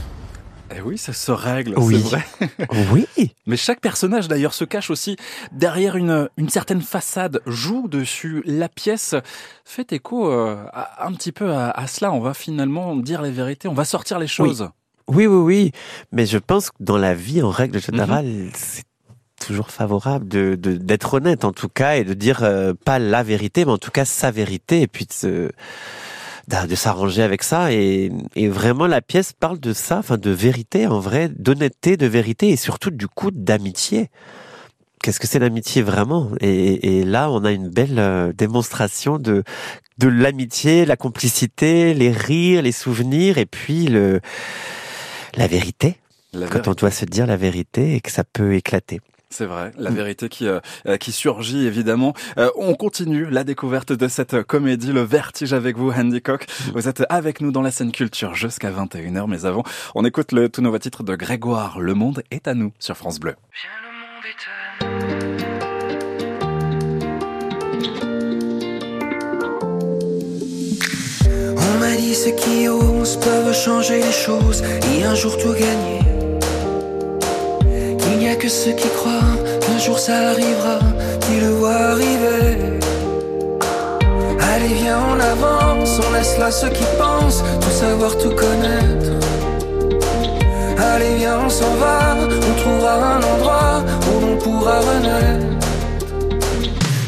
Eh 0.77 0.81
oui, 0.83 0.99
ça 0.99 1.13
se 1.13 1.33
règle, 1.33 1.75
Oui. 1.77 1.97
c'est 2.01 2.09
vrai. 2.09 2.25
Oui. 2.93 3.07
Mais 3.47 3.57
chaque 3.57 3.81
personnage 3.81 4.29
d'ailleurs 4.29 4.55
se 4.55 4.65
cache 4.65 4.89
aussi 4.91 5.17
derrière 5.51 5.97
une, 5.97 6.29
une 6.37 6.49
certaine 6.49 6.81
façade, 6.81 7.41
joue 7.47 7.89
dessus. 7.89 8.41
La 8.47 8.69
pièce 8.69 9.17
fait 9.65 9.93
écho 9.93 10.31
euh, 10.31 10.65
à- 10.73 11.07
un 11.07 11.13
petit 11.13 11.33
peu 11.33 11.53
à, 11.53 11.71
à 11.71 11.89
cela. 11.89 12.13
On 12.13 12.21
va 12.21 12.35
finalement 12.35 12.95
dire 12.95 13.21
les 13.21 13.33
vérités, 13.33 13.67
on 13.67 13.75
va 13.75 13.85
sortir 13.85 14.21
les 14.21 14.29
choses. 14.29 14.69
Oui, 15.09 15.27
oui, 15.27 15.37
oui. 15.43 15.73
Mais 16.13 16.25
je 16.25 16.39
pense 16.39 16.71
que 16.71 16.77
dans 16.79 16.99
la 16.99 17.15
vie, 17.15 17.43
en 17.43 17.51
règle 17.51 17.81
générale, 17.81 18.49
c'est 18.55 18.85
toujours 19.47 19.71
favorable 19.71 20.27
de 20.29 20.55
de- 20.55 20.77
d'être 20.77 21.15
honnête 21.15 21.45
en 21.45 21.53
tout 21.53 21.69
cas 21.69 21.97
et 21.97 22.05
de 22.05 22.15
dire 22.15 22.43
euh, 22.43 22.73
pas 22.85 22.99
la 22.99 23.23
vérité, 23.23 23.65
mais 23.65 23.73
en 23.73 23.79
tout 23.79 23.91
cas 23.91 24.05
sa 24.05 24.31
vérité 24.31 24.81
et 24.83 24.87
puis 24.87 25.07
de 25.07 25.13
se 25.13 25.51
de 26.69 26.75
s'arranger 26.75 27.23
avec 27.23 27.43
ça 27.43 27.73
et, 27.73 28.13
et 28.37 28.49
vraiment 28.49 28.87
la 28.87 29.01
pièce 29.01 29.33
parle 29.33 29.59
de 29.59 29.73
ça, 29.73 29.99
enfin 29.99 30.19
de 30.19 30.31
vérité 30.31 30.87
en 30.87 31.01
vrai, 31.01 31.31
d'honnêteté, 31.31 31.97
de 31.97 32.07
vérité 32.07 32.51
et 32.51 32.57
surtout 32.57 32.91
du 32.91 33.09
coup 33.09 33.31
d'amitié. 33.31 34.11
Qu'est-ce 35.03 35.21
que 35.21 35.27
c'est 35.27 35.39
l'amitié 35.39 35.83
vraiment? 35.83 36.31
Et, 36.41 36.99
et 36.99 37.05
là, 37.05 37.31
on 37.31 37.45
a 37.45 37.53
une 37.53 37.69
belle 37.69 37.99
euh, 37.99 38.33
démonstration 38.33 39.19
de 39.19 39.43
de 39.99 40.09
l'amitié, 40.09 40.85
la 40.87 40.97
complicité, 40.97 41.95
les 41.95 42.11
rires, 42.11 42.63
les 42.63 42.73
souvenirs 42.73 43.39
et 43.39 43.47
puis 43.47 43.87
le 43.87 44.21
la 45.37 45.47
vérité 45.47 45.97
La 46.33 46.47
quand 46.49 46.69
on 46.69 46.73
doit 46.75 46.91
se 46.91 47.05
dire 47.05 47.27
la 47.27 47.37
vérité 47.37 47.95
et 47.95 48.01
que 48.01 48.11
ça 48.11 48.25
peut 48.25 48.55
éclater. 48.55 49.01
C'est 49.37 49.47
vrai, 49.47 49.73
la 49.77 49.91
Mm. 49.91 49.95
vérité 49.95 50.29
qui 50.29 50.47
euh, 50.47 50.61
euh, 50.87 50.97
qui 50.97 51.11
surgit 51.11 51.67
évidemment. 51.67 52.15
Euh, 52.39 52.51
on 52.55 52.75
continue 52.77 53.29
la 53.29 53.43
découverte 53.43 53.93
de 53.93 54.07
cette 54.07 54.45
comédie, 54.45 54.93
le 54.93 55.01
vertige 55.01 55.53
avec 55.53 55.77
vous, 55.77 55.91
Andy 55.91 56.23
Cock. 56.23 56.47
Vous 56.73 56.87
êtes 56.87 57.03
avec 57.09 57.41
nous 57.41 57.51
dans 57.51 57.61
la 57.61 57.73
scène 57.73 57.91
culture 57.91 58.37
jusqu'à 58.37 58.71
21h, 58.71 59.27
mais 59.29 59.45
avant, 59.45 59.65
on 59.97 60.05
écoute 60.05 60.31
le 60.31 60.49
tout 60.49 60.63
nouveau 60.63 60.79
titre 60.79 61.03
de 61.03 61.17
Grégoire. 61.17 61.81
Le 61.81 61.95
monde 61.95 62.23
est 62.31 62.47
à 62.47 62.55
nous 62.55 62.71
sur 62.79 62.97
France 62.97 63.19
Bleu. 63.19 63.35
On 71.57 71.79
m'a 71.81 71.97
dit 71.97 72.15
ceux 72.15 72.31
qui 72.37 72.69
osent 72.69 73.17
peuvent 73.19 73.53
changer 73.53 74.01
les 74.01 74.13
choses 74.13 74.63
et 74.97 75.03
un 75.05 75.17
jour 75.17 75.37
tout 75.39 75.53
gagner. 75.55 76.14
Qu'il 78.15 78.23
n'y 78.23 78.29
a 78.29 78.37
que 78.37 78.49
ceux 78.49 78.71
qui 78.71 78.89
croient 78.91 79.35
qu'un 79.61 79.77
jour 79.77 79.99
ça 79.99 80.17
arrivera, 80.31 80.79
qui 81.23 81.41
le 81.41 81.51
voient 81.59 81.83
arriver. 81.95 82.79
Allez, 84.41 84.75
viens, 84.83 85.01
on 85.11 85.19
avance, 85.19 85.99
on 85.99 86.13
laisse 86.13 86.39
là 86.39 86.53
ceux 86.53 86.69
qui 86.69 86.85
pensent 86.97 87.43
tout 87.61 87.71
savoir, 87.71 88.17
tout 88.17 88.31
connaître. 88.31 89.11
Allez, 90.79 91.17
viens, 91.17 91.41
on 91.45 91.49
s'en 91.51 91.75
va, 91.75 92.17
on 92.51 92.55
trouvera 92.61 93.17
un 93.17 93.23
endroit 93.35 93.83
où 94.07 94.21
l'on 94.21 94.37
pourra 94.37 94.79
renaître. 94.79 95.67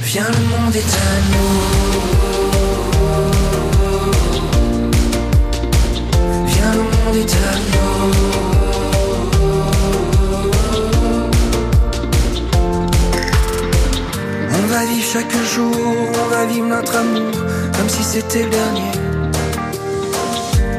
Viens, 0.02 0.26
le 0.26 0.43
monde 0.50 0.75
est 0.75 0.94
à 1.09 1.12
nous. 1.31 1.56
Viens, 6.47 6.73
le 6.73 6.82
monde 6.82 7.14
est 7.14 7.32
à 7.32 7.52
nous. 7.70 8.36
Chaque 15.12 15.37
jour, 15.55 15.75
on 15.75 16.29
va 16.29 16.44
vivre 16.47 16.67
notre 16.67 16.97
amour 16.97 17.33
comme 17.77 17.88
si 17.88 18.05
c'était 18.05 18.44
le 18.44 18.50
dernier. 18.50 18.93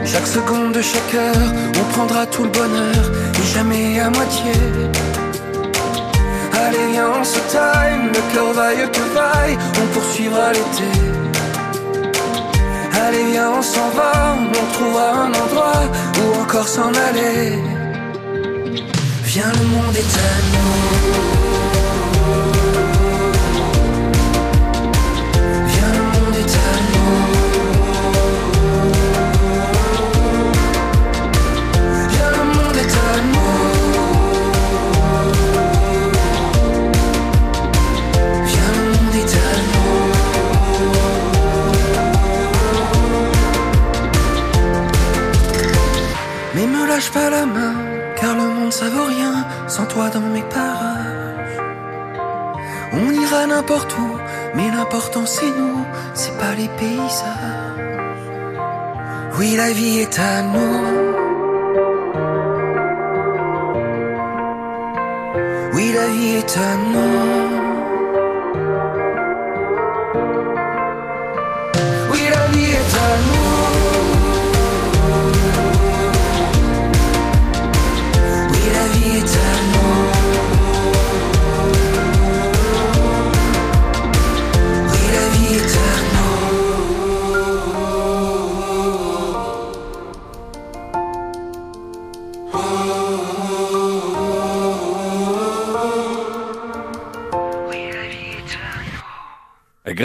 Chaque 0.06 0.28
seconde 0.28 0.74
de 0.74 0.82
chaque 0.82 1.14
heure, 1.16 1.54
on 1.80 1.94
prendra 1.94 2.26
tout 2.26 2.44
le 2.44 2.50
bonheur 2.50 3.12
et 3.40 3.48
jamais 3.54 4.00
à 4.00 4.10
moitié. 4.10 4.52
Allez, 6.54 6.92
viens, 6.92 7.10
on 7.20 7.24
se 7.24 7.40
time, 7.50 8.08
le 8.14 8.34
cœur 8.34 8.54
vaille 8.54 8.92
que 8.92 9.14
vaille, 9.14 9.58
on 9.82 9.94
poursuivra 9.94 10.54
l'été. 10.54 10.92
Allez 13.06 13.32
viens 13.32 13.52
on 13.52 13.62
s'en 13.62 13.90
va, 13.90 14.36
on 14.38 14.74
trouvera 14.74 15.12
un 15.26 15.34
endroit 15.34 15.84
où 16.20 16.42
encore 16.42 16.68
s'en 16.68 16.90
aller 16.90 17.54
Viens 19.24 19.52
le 19.60 19.66
monde 19.68 19.96
est 19.96 20.00
à 20.00 20.34
nous 20.54 21.37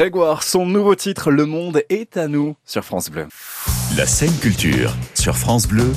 Grégoire, 0.03 0.43
son 0.43 0.67
nouveau 0.67 0.97
titre 0.97 1.31
Le 1.31 1.47
monde 1.47 1.85
est 1.89 2.17
à 2.17 2.27
nous 2.27 2.57
sur 2.65 2.85
France 2.85 3.09
Bleu. 3.09 3.29
La 3.97 4.05
scène 4.05 4.37
culture 4.41 4.97
sur 5.15 5.37
France 5.37 5.69
Bleu. 5.69 5.93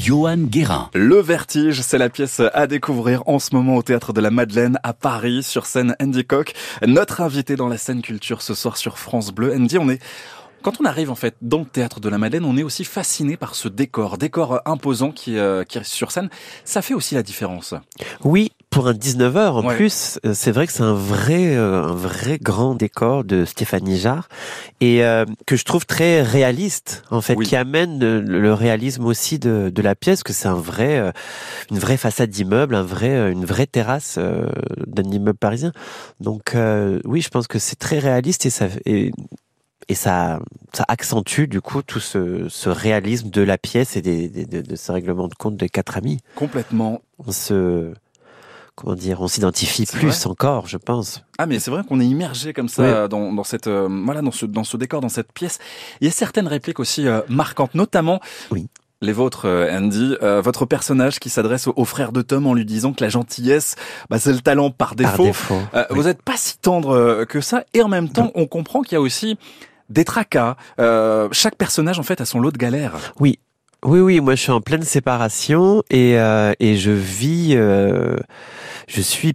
Johan 0.00 0.38
Guérin. 0.38 0.90
Le 0.92 1.20
Vertige, 1.20 1.80
c'est 1.80 1.98
la 1.98 2.08
pièce 2.08 2.42
à 2.52 2.66
découvrir 2.66 3.22
en 3.26 3.38
ce 3.38 3.54
moment 3.54 3.76
au 3.76 3.82
Théâtre 3.84 4.12
de 4.12 4.20
la 4.20 4.32
Madeleine 4.32 4.80
à 4.82 4.92
Paris, 4.92 5.44
sur 5.44 5.66
scène 5.66 5.94
Andy 6.02 6.24
Koch. 6.24 6.52
Notre 6.84 7.20
invité 7.20 7.54
dans 7.54 7.68
la 7.68 7.78
scène 7.78 8.02
culture 8.02 8.42
ce 8.42 8.54
soir 8.54 8.76
sur 8.76 8.98
France 8.98 9.30
Bleu. 9.30 9.54
Andy, 9.54 9.78
on 9.78 9.88
est 9.88 10.02
quand 10.64 10.80
on 10.80 10.86
arrive 10.86 11.10
en 11.10 11.14
fait 11.14 11.36
dans 11.42 11.58
le 11.60 11.66
théâtre 11.66 12.00
de 12.00 12.08
la 12.08 12.16
Madeleine, 12.16 12.46
on 12.46 12.56
est 12.56 12.62
aussi 12.62 12.84
fasciné 12.84 13.36
par 13.36 13.54
ce 13.54 13.68
décor, 13.68 14.16
décor 14.16 14.62
imposant 14.64 15.12
qui, 15.12 15.36
euh, 15.36 15.62
qui 15.62 15.76
est 15.76 15.84
sur 15.84 16.10
scène. 16.10 16.30
Ça 16.64 16.80
fait 16.80 16.94
aussi 16.94 17.14
la 17.14 17.22
différence. 17.22 17.74
Oui, 18.24 18.50
pour 18.74 18.88
un 18.88 18.92
19h 18.92 19.38
en 19.52 19.64
Ouais. 19.66 19.76
plus, 19.76 20.18
euh, 20.26 20.34
c'est 20.34 20.50
vrai 20.50 20.66
que 20.66 20.72
c'est 20.72 20.82
un 20.82 20.94
vrai, 20.94 21.56
euh, 21.56 21.82
un 21.84 21.94
vrai 21.94 22.38
grand 22.42 22.74
décor 22.74 23.24
de 23.24 23.44
Stéphanie 23.44 23.98
Jarre 23.98 24.28
et 24.80 25.04
euh, 25.04 25.24
que 25.46 25.56
je 25.56 25.64
trouve 25.64 25.86
très 25.86 26.22
réaliste 26.22 27.04
en 27.10 27.20
fait, 27.20 27.36
Oui. 27.36 27.46
qui 27.46 27.56
amène 27.56 27.98
le, 28.00 28.20
le 28.20 28.52
réalisme 28.52 29.06
aussi 29.06 29.38
de, 29.38 29.70
de 29.72 29.82
la 29.82 29.94
pièce, 29.94 30.22
que 30.22 30.32
c'est 30.32 30.48
un 30.48 30.54
vrai, 30.54 30.98
euh, 30.98 31.12
une 31.70 31.78
vraie 31.78 31.96
façade 31.96 32.30
d'immeuble, 32.30 32.74
un 32.74 32.82
vrai, 32.82 33.30
une 33.32 33.44
vraie 33.44 33.66
terrasse 33.66 34.18
d'un 34.18 35.02
immeuble 35.10 35.38
parisien. 35.38 35.72
Donc 36.20 36.54
euh, 36.54 37.00
oui, 37.04 37.20
je 37.20 37.28
pense 37.28 37.46
que 37.46 37.58
c'est 37.58 37.76
très 37.78 37.98
réaliste 38.00 38.44
et 38.46 38.50
ça 38.50 38.66
et, 38.86 39.12
et 39.88 39.94
ça, 39.94 40.40
ça 40.72 40.84
accentue 40.88 41.44
du 41.46 41.60
coup 41.60 41.82
tout 41.82 42.00
ce, 42.00 42.46
ce 42.48 42.68
réalisme 42.70 43.30
de 43.30 43.42
la 43.42 43.58
pièce 43.58 43.96
et 43.96 44.02
des, 44.02 44.28
des- 44.28 44.46
de, 44.46 44.62
de 44.62 44.76
ce 44.76 44.90
règlement 44.90 45.28
de 45.28 45.34
compte 45.34 45.56
des 45.56 45.68
quatre 45.68 45.96
amis 45.96 46.18
Complètement. 46.34 47.00
on 47.24 47.30
se 47.32 47.92
comment 48.74 48.94
dire 48.94 49.20
on 49.20 49.28
s'identifie 49.28 49.86
plus 49.86 50.26
encore 50.26 50.66
je 50.66 50.76
pense 50.78 51.22
Ah 51.38 51.46
mais 51.46 51.58
c'est 51.60 51.70
vrai 51.70 51.82
qu'on 51.88 52.00
est 52.00 52.06
immergé 52.06 52.52
comme 52.52 52.68
ça 52.68 52.82
Ouais. 52.82 53.08
dans, 53.08 53.32
dans 53.32 53.44
cette 53.44 53.66
euh, 53.68 53.88
voilà 54.04 54.20
dans 54.22 54.32
ce 54.32 54.46
dans 54.46 54.64
ce 54.64 54.76
décor 54.76 55.00
dans 55.00 55.08
cette 55.08 55.32
pièce. 55.32 55.58
Il 56.00 56.06
y 56.06 56.08
a 56.08 56.12
certaines 56.12 56.48
répliques 56.48 56.80
aussi 56.80 57.06
euh, 57.06 57.20
marquantes, 57.28 57.74
notamment 57.74 58.20
Oui. 58.50 58.66
les 59.00 59.12
vôtres, 59.12 59.46
euh, 59.46 59.70
Andy, 59.78 60.16
Euh, 60.22 60.40
votre 60.40 60.66
personnage 60.66 61.18
qui 61.20 61.30
s'adresse 61.30 61.66
au, 61.68 61.74
au 61.76 61.84
frère 61.84 62.10
de 62.12 62.22
Tom 62.22 62.46
en 62.46 62.54
lui 62.54 62.64
disant 62.64 62.92
que 62.92 63.02
la 63.04 63.10
gentillesse, 63.10 63.76
bah, 64.10 64.18
c'est 64.18 64.32
le 64.32 64.40
talent 64.40 64.70
par 64.70 64.94
défaut. 64.96 65.16
par 65.18 65.26
défaut 65.26 65.60
Euh, 65.74 65.84
Oui. 65.90 65.96
Vous 65.96 66.08
êtes 66.08 66.22
pas 66.22 66.36
si 66.36 66.58
tendre 66.58 66.90
euh, 66.96 67.24
que 67.26 67.40
ça, 67.40 67.64
et 67.74 67.82
en 67.82 67.88
même 67.88 68.08
temps, 68.08 68.32
on 68.34 68.46
comprend 68.46 68.82
qu'il 68.82 68.94
y 68.94 68.96
a 68.96 69.00
aussi 69.00 69.36
des 69.90 70.04
tracas. 70.04 70.56
Euh, 70.80 71.28
chaque 71.32 71.56
personnage 71.56 71.98
en 71.98 72.02
fait 72.02 72.20
a 72.20 72.24
son 72.24 72.40
lot 72.40 72.50
de 72.50 72.58
galères. 72.58 72.94
oui 73.20 73.38
oui 73.84 74.00
oui 74.00 74.20
moi 74.20 74.34
je 74.34 74.42
suis 74.42 74.52
en 74.52 74.60
pleine 74.60 74.82
séparation 74.82 75.82
et 75.90 76.18
euh, 76.18 76.52
et 76.60 76.76
je 76.76 76.90
vis 76.90 77.54
euh, 77.54 78.16
je 78.88 79.00
suis 79.00 79.34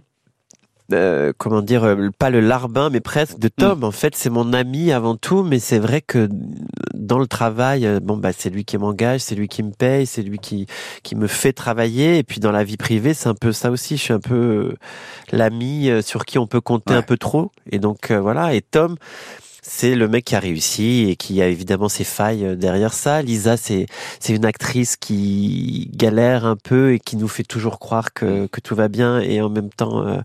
euh, 0.92 1.32
comment 1.38 1.62
dire 1.62 1.84
euh, 1.84 2.08
pas 2.18 2.30
le 2.30 2.40
larbin 2.40 2.90
mais 2.90 2.98
presque 2.98 3.38
de 3.38 3.46
Tom. 3.46 3.84
En 3.84 3.92
fait 3.92 4.16
c'est 4.16 4.28
mon 4.30 4.52
ami 4.52 4.90
avant 4.90 5.14
tout 5.14 5.44
mais 5.44 5.60
c'est 5.60 5.78
vrai 5.78 6.00
que 6.00 6.28
dans 6.94 7.18
le 7.20 7.28
travail 7.28 7.88
bon 8.02 8.16
bah 8.16 8.30
c'est 8.36 8.50
lui 8.50 8.64
qui 8.64 8.76
m'engage 8.76 9.20
c'est 9.20 9.36
lui 9.36 9.46
qui 9.46 9.62
me 9.62 9.70
paye 9.70 10.04
c'est 10.04 10.22
lui 10.22 10.38
qui 10.40 10.66
qui 11.04 11.14
me 11.14 11.28
fait 11.28 11.52
travailler. 11.52 12.18
Et 12.18 12.24
puis 12.24 12.40
dans 12.40 12.50
la 12.50 12.64
vie 12.64 12.76
privée 12.76 13.14
c'est 13.14 13.28
un 13.28 13.34
peu 13.34 13.52
ça 13.52 13.70
aussi. 13.70 13.96
Je 13.98 14.02
suis 14.02 14.12
un 14.12 14.18
peu 14.20 14.74
l'ami 15.30 15.88
sur 16.02 16.24
qui 16.24 16.38
on 16.38 16.48
peut 16.48 16.60
compter 16.60 16.94
Ouais. 16.94 16.98
un 16.98 17.02
peu 17.02 17.16
trop. 17.16 17.52
Et 17.70 17.78
donc 17.78 18.10
voilà. 18.10 18.54
Et 18.54 18.60
Tom 18.62 18.96
c'est 19.62 19.94
le 19.94 20.08
mec 20.08 20.24
qui 20.24 20.34
a 20.34 20.40
réussi 20.40 21.06
et 21.08 21.16
qui 21.16 21.40
a 21.42 21.48
évidemment 21.48 21.88
ses 21.88 22.04
failles 22.04 22.44
euh, 22.44 22.54
derrière 22.56 22.92
ça. 22.92 23.22
Lisa, 23.22 23.56
c'est 23.56 23.86
c'est 24.18 24.34
une 24.34 24.44
actrice 24.44 24.96
qui 24.96 25.90
galère 25.94 26.44
un 26.46 26.56
peu 26.56 26.94
et 26.94 26.98
qui 27.00 27.16
nous 27.16 27.28
fait 27.28 27.42
toujours 27.42 27.78
croire 27.78 28.12
que, 28.12 28.46
que 28.46 28.60
tout 28.60 28.74
va 28.74 28.88
bien 28.88 29.20
et 29.20 29.40
en 29.40 29.48
même 29.50 29.70
temps 29.70 30.06
euh, 30.06 30.18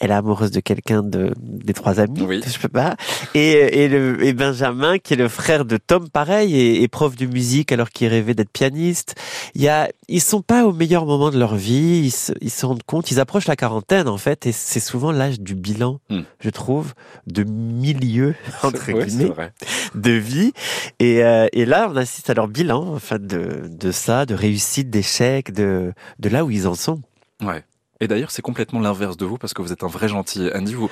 elle 0.00 0.10
est 0.10 0.14
amoureuse 0.14 0.50
de 0.50 0.60
quelqu'un 0.60 1.02
de 1.02 1.32
des 1.38 1.74
trois 1.74 2.00
amis. 2.00 2.22
Oui. 2.22 2.40
Je 2.46 2.58
peux 2.58 2.68
pas. 2.68 2.96
Et 3.34 3.84
et, 3.84 3.88
le, 3.88 4.24
et 4.24 4.32
Benjamin 4.32 4.98
qui 4.98 5.14
est 5.14 5.16
le 5.16 5.28
frère 5.28 5.64
de 5.64 5.76
Tom, 5.76 6.08
pareil, 6.08 6.54
et, 6.56 6.82
et 6.82 6.88
prof 6.88 7.16
de 7.16 7.26
musique 7.26 7.72
alors 7.72 7.90
qu'il 7.90 8.08
rêvait 8.08 8.34
d'être 8.34 8.50
pianiste. 8.50 9.14
Il 9.54 9.62
y 9.62 9.68
a 9.68 9.88
ils 10.08 10.22
sont 10.22 10.40
pas 10.40 10.64
au 10.64 10.72
meilleur 10.72 11.04
moment 11.04 11.30
de 11.30 11.38
leur 11.38 11.54
vie. 11.56 12.00
Ils 12.04 12.10
se, 12.10 12.32
ils 12.40 12.50
se 12.50 12.64
rendent 12.64 12.82
compte. 12.82 13.10
Ils 13.10 13.20
approchent 13.20 13.46
la 13.46 13.56
quarantaine 13.56 14.08
en 14.08 14.16
fait 14.18 14.46
et 14.46 14.52
c'est 14.52 14.80
souvent 14.80 15.12
l'âge 15.12 15.40
du 15.40 15.54
bilan, 15.54 16.00
Hmm. 16.10 16.22
je 16.40 16.50
trouve, 16.50 16.94
de 17.26 17.44
milieu 17.44 18.34
entre 18.74 18.92
Ouais, 18.92 19.00
c'est 19.02 19.06
guillemets 19.08 19.30
vrai. 19.30 19.52
de 19.94 20.10
vie. 20.12 20.52
Et, 21.00 21.22
euh, 21.24 21.46
et 21.52 21.64
là, 21.64 21.88
on 21.92 21.96
assiste 21.96 22.30
à 22.30 22.34
leur 22.34 22.48
bilan, 22.48 22.94
enfin, 22.94 23.18
de, 23.18 23.62
de 23.68 23.92
ça, 23.92 24.26
de 24.26 24.34
réussite, 24.34 24.90
d'échec, 24.90 25.52
de, 25.52 25.92
de 26.18 26.28
là 26.28 26.44
où 26.44 26.50
ils 26.50 26.66
en 26.68 26.74
sont. 26.74 27.00
Ouais. 27.42 27.64
Et 28.00 28.06
d'ailleurs, 28.06 28.30
c'est 28.30 28.42
complètement 28.42 28.78
l'inverse 28.80 29.16
de 29.16 29.24
vous 29.26 29.38
parce 29.38 29.52
que 29.54 29.60
vous 29.62 29.72
êtes 29.72 29.82
un 29.82 29.88
vrai 29.88 30.08
gentil. 30.08 30.48
Andy, 30.54 30.74
vous, 30.74 30.88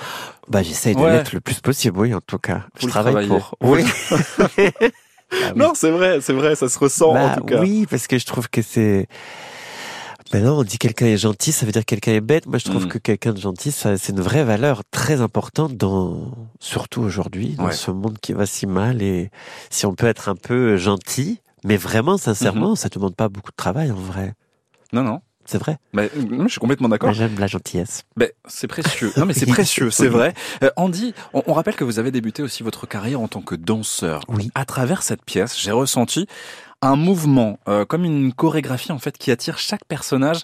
Bah, 0.48 0.62
j'essaye 0.62 0.96
de 0.96 1.00
Ouais. 1.00 1.12
l'être 1.12 1.32
le 1.32 1.40
plus 1.40 1.60
possible, 1.60 1.96
oui, 1.98 2.12
en 2.12 2.20
tout 2.20 2.38
cas. 2.38 2.64
Vous 2.74 2.80
Je 2.80 2.86
le 2.86 2.90
travaille 2.90 3.28
pour. 3.28 3.54
Ah 3.60 3.66
oui. 3.68 3.84
non, 5.56 5.72
c'est 5.74 5.90
vrai, 5.90 6.20
c'est 6.20 6.32
vrai, 6.32 6.54
ça 6.56 6.68
se 6.68 6.78
ressent 6.78 7.12
Bah, 7.12 7.32
en 7.32 7.34
tout 7.36 7.44
cas. 7.44 7.60
Oui, 7.60 7.86
parce 7.88 8.06
que 8.06 8.18
je 8.18 8.26
trouve 8.26 8.48
que 8.48 8.62
c'est. 8.62 9.06
Maintenant, 10.32 10.58
on 10.58 10.64
dit 10.64 10.78
quelqu'un 10.78 11.06
est 11.06 11.16
gentil, 11.18 11.52
ça 11.52 11.66
veut 11.66 11.72
dire 11.72 11.84
quelqu'un 11.84 12.12
est 12.12 12.20
bête. 12.20 12.46
Moi, 12.46 12.58
je 12.58 12.64
trouve 12.64 12.86
Mm. 12.86 12.88
que 12.88 12.98
quelqu'un 12.98 13.32
de 13.32 13.40
gentil, 13.40 13.70
ça, 13.70 13.96
c'est 13.96 14.12
une 14.12 14.20
vraie 14.20 14.44
valeur 14.44 14.82
très 14.90 15.20
importante 15.20 15.76
dans, 15.76 16.32
surtout 16.58 17.00
aujourd'hui, 17.02 17.50
dans 17.56 17.66
Ouais. 17.66 17.72
ce 17.72 17.90
monde 17.92 18.18
qui 18.20 18.32
va 18.32 18.44
si 18.44 18.66
mal. 18.66 19.02
Et 19.02 19.30
si 19.70 19.86
on 19.86 19.94
peut 19.94 20.06
être 20.06 20.28
un 20.28 20.34
peu 20.34 20.76
gentil, 20.76 21.40
mais 21.64 21.76
vraiment, 21.76 22.18
sincèrement, 22.18 22.70
Mhm. 22.70 22.76
ça 22.76 22.88
demande 22.88 23.14
pas 23.14 23.28
beaucoup 23.28 23.50
de 23.52 23.56
travail, 23.56 23.90
en 23.92 23.94
vrai. 23.96 24.34
Non, 24.92 25.02
non. 25.02 25.20
C'est 25.48 25.58
vrai. 25.58 25.78
Mais, 25.92 26.10
non, 26.28 26.46
je 26.46 26.52
suis 26.52 26.60
complètement 26.60 26.88
d'accord. 26.88 27.12
J'aime 27.12 27.38
la 27.38 27.46
gentillesse. 27.46 28.02
Ben, 28.16 28.28
c'est 28.48 28.66
précieux. 28.66 29.12
Non, 29.16 29.26
mais 29.26 29.32
c'est 29.32 29.46
précieux, 29.64 29.92
c'est 29.92 30.08
vrai. 30.08 30.34
Euh, 30.64 30.70
Andy, 30.76 31.14
on, 31.34 31.44
on 31.46 31.52
rappelle 31.52 31.76
que 31.76 31.84
vous 31.84 32.00
avez 32.00 32.10
débuté 32.10 32.42
aussi 32.42 32.64
votre 32.64 32.88
carrière 32.88 33.20
en 33.20 33.28
tant 33.28 33.42
que 33.42 33.54
danseur. 33.54 34.22
Oui. 34.28 34.50
À 34.56 34.64
travers 34.64 35.04
cette 35.04 35.24
pièce, 35.24 35.56
j'ai 35.56 35.70
ressenti 35.70 36.26
un 36.86 36.96
mouvement, 36.96 37.58
euh, 37.68 37.84
comme 37.84 38.04
une 38.04 38.32
chorégraphie 38.32 38.92
en 38.92 38.98
fait, 38.98 39.16
qui 39.18 39.30
attire 39.30 39.58
chaque 39.58 39.84
personnage 39.84 40.42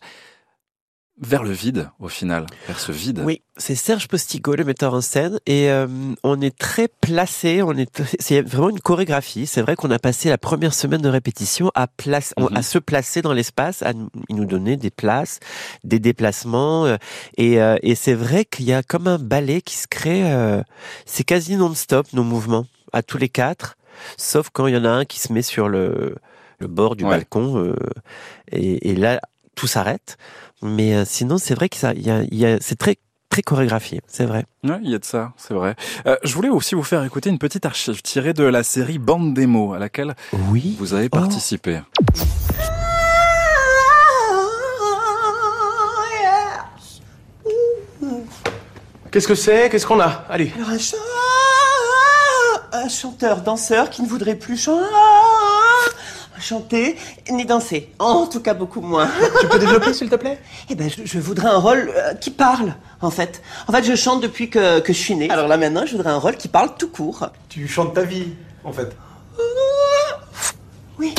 vers 1.20 1.44
le 1.44 1.52
vide, 1.52 1.88
au 2.00 2.08
final, 2.08 2.46
vers 2.66 2.80
ce 2.80 2.90
vide. 2.90 3.20
Oui, 3.25 3.42
c'est 3.56 3.76
Serge 3.76 4.08
Postigo, 4.08 4.56
le 4.56 4.64
metteur 4.64 4.94
en 4.94 5.00
scène, 5.02 5.38
et 5.46 5.70
euh, 5.70 5.87
on 6.25 6.40
est 6.40 6.56
très 6.58 6.88
placé. 6.88 7.62
On 7.62 7.76
est, 7.76 8.02
c'est 8.18 8.40
vraiment 8.40 8.70
une 8.70 8.80
chorégraphie. 8.80 9.46
C'est 9.46 9.61
vrai 9.62 9.76
qu'on 9.76 9.90
a 9.90 10.00
passé 10.00 10.30
la 10.30 10.38
première 10.38 10.75
semaine 10.75 11.02
de 11.02 11.08
répétition 11.08 11.70
à 11.75 11.87
place, 11.87 12.32
Mhm. 12.38 12.56
à 12.56 12.62
se 12.62 12.78
placer 12.78 13.22
dans 13.22 13.34
l'espace, 13.34 13.82
à 13.82 13.92
nous, 13.92 14.44
donner 14.46 14.76
des 14.76 14.90
places, 14.90 15.38
des 15.84 16.00
déplacements, 16.00 16.87
euh, 16.87 16.96
et, 17.37 17.61
euh, 17.62 17.76
et 17.82 17.94
c'est 17.94 18.14
vrai 18.14 18.44
qu'il 18.44 18.64
y 18.64 18.72
a 18.72 18.82
comme 18.82 19.06
un 19.06 19.18
ballet 19.18 19.61
qui 19.61 19.76
se 19.76 19.87
crée. 19.87 20.22
c'est 21.06 21.25
quasi 21.25 21.56
non-stop 21.56 22.06
nos 22.14 22.25
mouvements, 22.25 22.66
à 22.92 23.02
tous 23.02 23.18
les 23.18 23.28
quatre, 23.28 23.76
sauf 24.16 24.49
quand 24.52 24.66
il 24.66 24.75
y 24.75 24.76
en 24.76 24.84
a 24.84 24.90
un 24.90 25.04
qui 25.04 25.20
se 25.20 25.32
met 25.32 25.42
sur 25.42 25.68
le, 25.68 26.16
le 26.62 26.69
bord 26.69 26.97
du 26.97 27.04
Ouais. 27.04 27.11
balcon, 27.11 27.59
euh, 27.59 27.75
et, 28.50 28.90
et 28.90 28.95
là 28.95 29.21
tout 29.54 29.66
s'arrête. 29.66 30.16
Mais 30.62 30.95
euh, 30.95 31.04
sinon, 31.04 31.37
c'est 31.38 31.54
vrai 31.54 31.69
que 31.69 31.76
ça, 31.76 31.92
il 31.92 32.07
y 32.07 32.11
a, 32.11 32.23
il 32.23 32.38
y 32.38 32.47
a, 32.47 32.57
c'est 32.61 32.76
très 32.78 32.97
très 33.28 33.42
chorégraphié, 33.42 34.00
c'est 34.07 34.26
vrai. 34.26 34.45
Il 34.62 34.90
y 34.90 34.95
a 34.95 34.99
de 34.99 35.04
ça, 35.04 35.33
c'est 35.38 35.54
vrai. 35.54 35.75
Euh, 36.07 36.16
je 36.23 36.35
voulais 36.35 36.50
aussi 36.50 36.75
vous 36.75 36.83
faire 36.83 37.02
écouter 37.02 37.31
une 37.31 37.38
petite 37.38 37.64
archive 37.66 38.00
tirée 38.02 38.35
de 38.35 38.45
la 38.45 38.62
série 38.62 38.99
Bande 38.99 39.33
démo 39.35 39.73
à 39.73 39.78
laquelle 39.78 40.14
Oui. 40.50 40.76
vous 40.78 40.92
avez 40.95 41.07
Oh. 41.07 41.16
participé. 41.16 41.81
Qu'est-ce 49.11 49.28
que 49.28 49.35
c'est? 49.35 49.69
Qu'est-ce 49.71 49.87
qu'on 49.87 50.00
a? 50.00 50.25
Allez. 50.28 50.52
Alors 50.57 50.71
un, 50.71 50.78
chan- 50.78 50.97
un 52.73 52.88
chanteur, 52.88 53.42
danseur 53.42 53.90
qui 53.90 54.02
ne 54.02 54.09
voudrait 54.09 54.37
plus 54.37 54.57
chan- 54.57 54.78
chanter 56.42 56.96
ni 57.30 57.44
danser. 57.46 57.90
En 57.99 58.26
tout 58.26 58.40
cas, 58.40 58.54
beaucoup 58.54 58.80
moins. 58.80 59.08
Tu 59.40 59.46
peux 59.49 59.58
développer, 59.58 59.92
s'il 59.94 60.11
te 60.11 60.16
plaît? 60.16 60.38
Eh 60.68 60.75
ben, 60.75 60.90
je, 60.90 61.02
je 61.04 61.18
voudrais 61.18 61.49
un 61.49 61.58
rôle 61.58 61.90
euh, 61.96 62.14
qui 62.14 62.30
parle, 62.30 62.75
en 63.00 63.11
fait. 63.11 63.42
En 63.68 63.72
fait, 63.72 63.84
je 63.84 63.94
chante 63.94 64.20
depuis 64.22 64.50
que, 64.50 64.80
que 64.80 64.92
je 64.92 64.99
suis 64.99 65.14
née. 65.14 65.30
Alors 65.30 65.49
là, 65.49 65.56
maintenant, 65.56 65.87
je 65.87 65.92
voudrais 65.96 66.11
un 66.11 66.18
rôle 66.18 66.37
qui 66.37 66.49
parle 66.49 66.70
tout 66.78 66.88
court. 66.88 67.28
Tu 67.49 67.66
chantes 67.68 67.94
ta 67.94 68.02
vie, 68.02 68.28
en 68.64 68.72
fait. 68.72 68.94
Oui. 70.99 71.14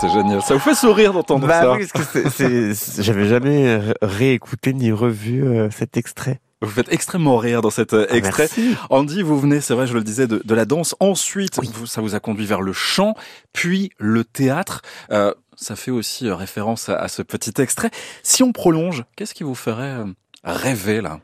C'est 0.00 0.08
génial. 0.10 0.42
Ça 0.42 0.54
vous 0.54 0.60
fait 0.60 0.74
sourire 0.74 1.12
d'entendre 1.12 1.46
Bah 1.46 1.60
ça. 1.62 1.72
oui, 1.72 1.86
parce 1.92 2.06
que 2.10 2.28
c'est, 2.30 2.74
c'est- 2.74 3.02
j'avais 3.02 3.26
jamais 3.28 3.76
ré- 3.76 3.94
réécouté 4.02 4.72
ni 4.74 4.92
revu 4.92 5.44
euh, 5.44 5.68
cet 5.70 5.96
extrait. 5.96 6.40
Vous 6.62 6.70
faites 6.70 6.90
extrêmement 6.92 7.36
rire 7.36 7.60
dans 7.62 7.70
cet 7.70 7.92
euh, 7.92 8.06
Ah, 8.10 8.16
extrait. 8.16 8.44
merci. 8.56 8.76
Andy, 8.90 9.22
vous 9.22 9.38
venez, 9.38 9.60
c'est 9.60 9.74
vrai, 9.74 9.86
je 9.86 9.92
le 9.94 10.02
disais, 10.02 10.26
de, 10.26 10.40
de 10.44 10.54
la 10.54 10.64
danse. 10.64 10.94
Ensuite, 11.00 11.58
Oui. 11.58 11.68
vous- 11.72 11.86
ça 11.86 12.00
vous 12.00 12.14
a 12.14 12.20
conduit 12.20 12.46
vers 12.46 12.62
le 12.62 12.72
chant, 12.72 13.14
puis 13.52 13.90
le 13.98 14.24
théâtre. 14.24 14.80
Euh, 15.10 15.34
ça 15.56 15.76
fait 15.76 15.90
aussi 15.90 16.26
euh, 16.26 16.34
référence 16.34 16.88
à, 16.88 16.96
à 16.96 17.08
ce 17.08 17.22
petit 17.22 17.52
extrait. 17.60 17.90
Si 18.22 18.42
on 18.42 18.52
prolonge, 18.52 19.04
qu'est-ce 19.16 19.34
qui 19.34 19.42
vous 19.44 19.54
ferait 19.54 19.82
euh, 19.98 20.06
rêver 20.44 21.00
là? 21.00 21.20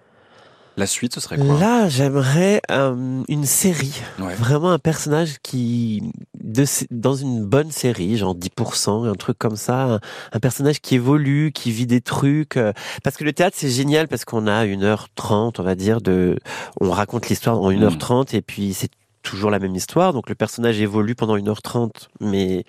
La 0.76 0.86
suite, 0.86 1.14
ce 1.14 1.20
serait 1.20 1.36
quoi? 1.36 1.58
Là, 1.58 1.88
j'aimerais 1.88 2.60
euh, 2.70 3.22
une 3.28 3.44
série, 3.44 4.00
Ouais. 4.18 4.34
vraiment 4.34 4.70
un 4.70 4.78
personnage 4.78 5.36
qui 5.42 6.12
de, 6.50 6.64
dans 6.90 7.14
une 7.14 7.44
bonne 7.44 7.70
série, 7.70 8.16
genre 8.16 8.34
10%, 8.34 9.08
un 9.08 9.14
truc 9.14 9.38
comme 9.38 9.56
ça, 9.56 9.84
un, 9.94 10.00
un 10.32 10.40
personnage 10.40 10.80
qui 10.80 10.96
évolue, 10.96 11.52
qui 11.52 11.70
vit 11.70 11.86
des 11.86 12.00
trucs. 12.00 12.56
euh, 12.56 12.72
parce 13.04 13.16
que 13.16 13.24
le 13.24 13.32
théâtre, 13.32 13.56
c'est 13.58 13.70
génial 13.70 14.08
parce 14.08 14.24
qu'on 14.24 14.46
a 14.46 14.64
une 14.64 14.82
heure 14.82 15.08
trente, 15.14 15.60
on 15.60 15.62
va 15.62 15.74
dire, 15.74 16.00
de, 16.00 16.38
on 16.80 16.90
raconte 16.90 17.28
l'histoire 17.28 17.60
en 17.60 17.70
une 17.70 17.84
heure 17.84 17.94
Mm. 17.94 17.98
trente 17.98 18.34
et 18.34 18.42
puis 18.42 18.74
c'est 18.74 18.90
toujours 19.22 19.50
la 19.50 19.58
même 19.58 19.74
histoire. 19.74 20.12
Donc 20.12 20.28
le 20.28 20.34
personnage 20.34 20.80
évolue 20.80 21.14
pendant 21.14 21.36
une 21.36 21.48
heure 21.48 21.62
trente, 21.62 22.08
mais 22.20 22.64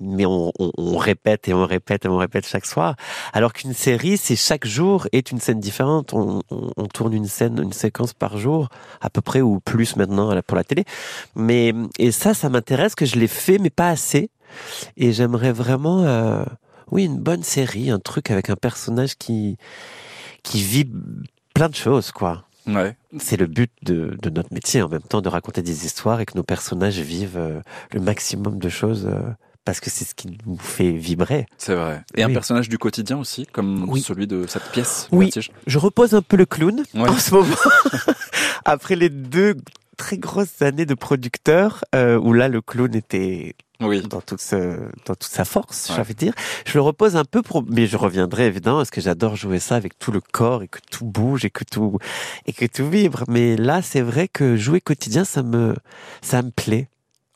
mais 0.00 0.26
on, 0.26 0.52
on, 0.58 0.72
on 0.76 0.96
répète 0.96 1.48
et 1.48 1.54
on 1.54 1.64
répète 1.66 2.04
et 2.04 2.08
on 2.08 2.16
répète 2.16 2.46
chaque 2.46 2.66
soir. 2.66 2.96
Alors 3.32 3.52
qu'une 3.52 3.72
série, 3.72 4.16
c'est 4.16 4.36
chaque 4.36 4.66
jour 4.66 5.06
est 5.12 5.30
une 5.30 5.40
scène 5.40 5.60
différente. 5.60 6.12
On, 6.12 6.42
on, 6.50 6.86
tourne 6.86 7.12
une 7.12 7.26
scène, 7.26 7.60
une 7.62 7.72
séquence 7.72 8.12
par 8.12 8.38
jour, 8.38 8.68
à 9.00 9.10
peu 9.10 9.20
près 9.20 9.40
ou 9.40 9.60
plus 9.60 9.96
maintenant 9.96 10.40
pour 10.42 10.56
la 10.56 10.64
télé. 10.64 10.84
Mais 11.34 11.72
et 11.98 12.12
ça, 12.12 12.34
ça 12.34 12.48
m'intéresse 12.48 12.94
que 12.94 13.06
je 13.06 13.16
l'ai 13.16 13.28
fait, 13.28 13.58
mais 13.58 13.70
pas 13.70 13.88
assez. 13.88 14.30
Et 14.96 15.12
j'aimerais 15.12 15.52
vraiment, 15.52 16.04
euh, 16.04 16.44
oui, 16.90 17.04
une 17.04 17.18
bonne 17.18 17.42
série, 17.42 17.90
un 17.90 17.98
truc 17.98 18.30
avec 18.30 18.50
un 18.50 18.56
personnage 18.56 19.16
qui 19.16 19.56
qui 20.42 20.62
vit 20.62 20.88
plein 21.54 21.68
de 21.68 21.74
choses, 21.74 22.12
quoi. 22.12 22.45
Ouais. 22.66 22.96
C'est 23.18 23.36
le 23.36 23.46
but 23.46 23.70
de, 23.82 24.16
de 24.20 24.30
notre 24.30 24.52
métier 24.52 24.82
en 24.82 24.88
même 24.88 25.02
temps 25.02 25.20
de 25.22 25.28
raconter 25.28 25.62
des 25.62 25.86
histoires 25.86 26.20
et 26.20 26.26
que 26.26 26.36
nos 26.36 26.42
personnages 26.42 26.98
vivent 26.98 27.36
euh, 27.38 27.60
le 27.92 28.00
maximum 28.00 28.58
de 28.58 28.68
choses 28.68 29.06
euh, 29.06 29.20
parce 29.64 29.80
que 29.80 29.90
c'est 29.90 30.04
ce 30.04 30.14
qui 30.14 30.36
nous 30.46 30.56
fait 30.58 30.92
vibrer. 30.92 31.46
C'est 31.58 31.74
vrai. 31.74 32.04
Et 32.16 32.22
un 32.22 32.30
personnage 32.32 32.68
du 32.68 32.78
quotidien 32.78 33.18
aussi, 33.18 33.46
comme 33.46 33.88
Oui. 33.88 34.00
celui 34.00 34.26
de 34.26 34.46
cette 34.46 34.70
pièce. 34.70 35.08
Oui. 35.12 35.26
Vertige. 35.26 35.50
Je 35.66 35.78
repose 35.78 36.14
un 36.14 36.22
peu 36.22 36.36
le 36.36 36.46
clown 36.46 36.82
Ouais. 36.94 37.08
en 37.08 37.18
ce 37.18 37.34
moment 37.34 37.54
après 38.64 38.96
les 38.96 39.08
deux 39.08 39.56
très 39.96 40.18
grosses 40.18 40.60
années 40.62 40.86
de 40.86 40.94
producteur 40.94 41.84
euh, 41.94 42.18
où 42.18 42.32
là 42.32 42.48
le 42.48 42.60
clown 42.60 42.94
était 42.94 43.54
Oui. 43.80 44.02
dans 44.02 44.20
toute, 44.20 44.40
ce- 44.40 44.88
dans 45.06 45.14
toute 45.14 45.24
sa 45.30 45.44
force, 45.44 45.88
Ouais. 45.88 45.94
j'ai 45.96 46.00
envie 46.00 46.14
de 46.14 46.18
dire. 46.18 46.34
Je 46.66 46.74
le 46.74 46.80
repose 46.82 47.16
un 47.16 47.24
peu, 47.24 47.42
pour, 47.42 47.62
mais 47.68 47.86
je 47.86 47.96
reviendrai 47.96 48.46
évidemment 48.46 48.78
parce 48.78 48.90
que 48.90 49.00
j'adore 49.00 49.36
jouer 49.36 49.58
ça 49.58 49.76
avec 49.76 49.98
tout 49.98 50.12
le 50.12 50.20
corps 50.20 50.62
et 50.62 50.68
que 50.68 50.78
tout 50.90 51.04
bouge 51.04 51.44
et 51.44 51.50
que 51.50 51.64
tout 51.64 51.98
et 52.46 52.52
que 52.52 52.64
tout 52.66 52.88
vibre. 52.88 53.24
Mais 53.28 53.56
là, 53.56 53.82
c'est 53.82 54.02
vrai 54.02 54.28
que 54.28 54.56
jouer 54.56 54.80
quotidien, 54.80 55.24
ça 55.24 55.42
me 55.42 55.74
ça 56.22 56.42
me 56.42 56.50
plaît. 56.50 56.88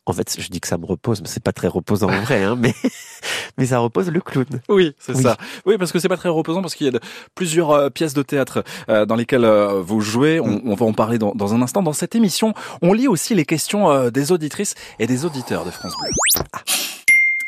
En 0.07 0.13
fait, 0.13 0.37
je 0.41 0.49
dis 0.49 0.61
que 0.61 0.67
ça 0.67 0.79
me 0.79 0.87
repose, 0.87 1.21
mais 1.21 1.29
c'est 1.29 1.43
pas 1.43 1.53
très 1.53 1.69
reposant 1.69 2.09
en 2.09 2.23
vrai, 2.23 2.43
hein, 2.43 2.57
mais 2.59 2.75
mais 3.59 3.67
ça 3.67 3.79
repose 3.79 4.09
le 4.11 4.21
clown. 4.21 4.47
Oui, 4.69 4.95
c'est 4.99 5.15
Oui. 5.15 5.23
ça. 5.23 5.37
Oui, 5.67 5.77
parce 5.79 5.93
que 5.93 5.99
c'est 5.99 6.09
pas 6.09 6.17
très 6.17 6.31
reposant 6.31 6.63
parce 6.63 6.75
qu'il 6.75 6.87
y 6.87 6.89
a 6.89 6.93
de- 6.93 7.01
plusieurs 7.35 7.71
euh, 7.71 7.91
pièces 7.91 8.15
de 8.15 8.23
théâtre 8.23 8.65
euh, 8.89 9.05
dans 9.07 9.15
lesquelles 9.15 9.45
euh, 9.45 9.81
vous 9.83 10.01
jouez. 10.01 10.41
On, 10.41 10.63
on 10.65 10.75
va 10.75 10.87
en 10.87 10.95
parler 10.95 11.19
dans, 11.19 11.33
dans 11.35 11.55
un 11.55 11.63
instant. 11.63 11.83
Dans 11.83 11.93
cette 11.93 12.15
émission, 12.15 12.55
on 12.83 12.93
lit 12.93 13.09
aussi 13.09 13.35
les 13.35 13.45
questions 13.45 14.09
des 14.11 14.33
auditrices 14.33 14.75
et 14.99 15.07
des 15.07 15.25
auditeurs 15.27 15.65
de 15.65 15.71
France 15.71 15.93
Bleu. 16.01 16.43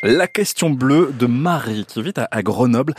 La 0.05 0.27
question 0.27 0.69
bleue 0.71 1.13
de 1.17 1.27
Marie 1.27 1.85
qui 1.87 2.03
vit 2.03 2.13
à, 2.17 2.27
à 2.33 2.43
Grenoble, 2.43 2.95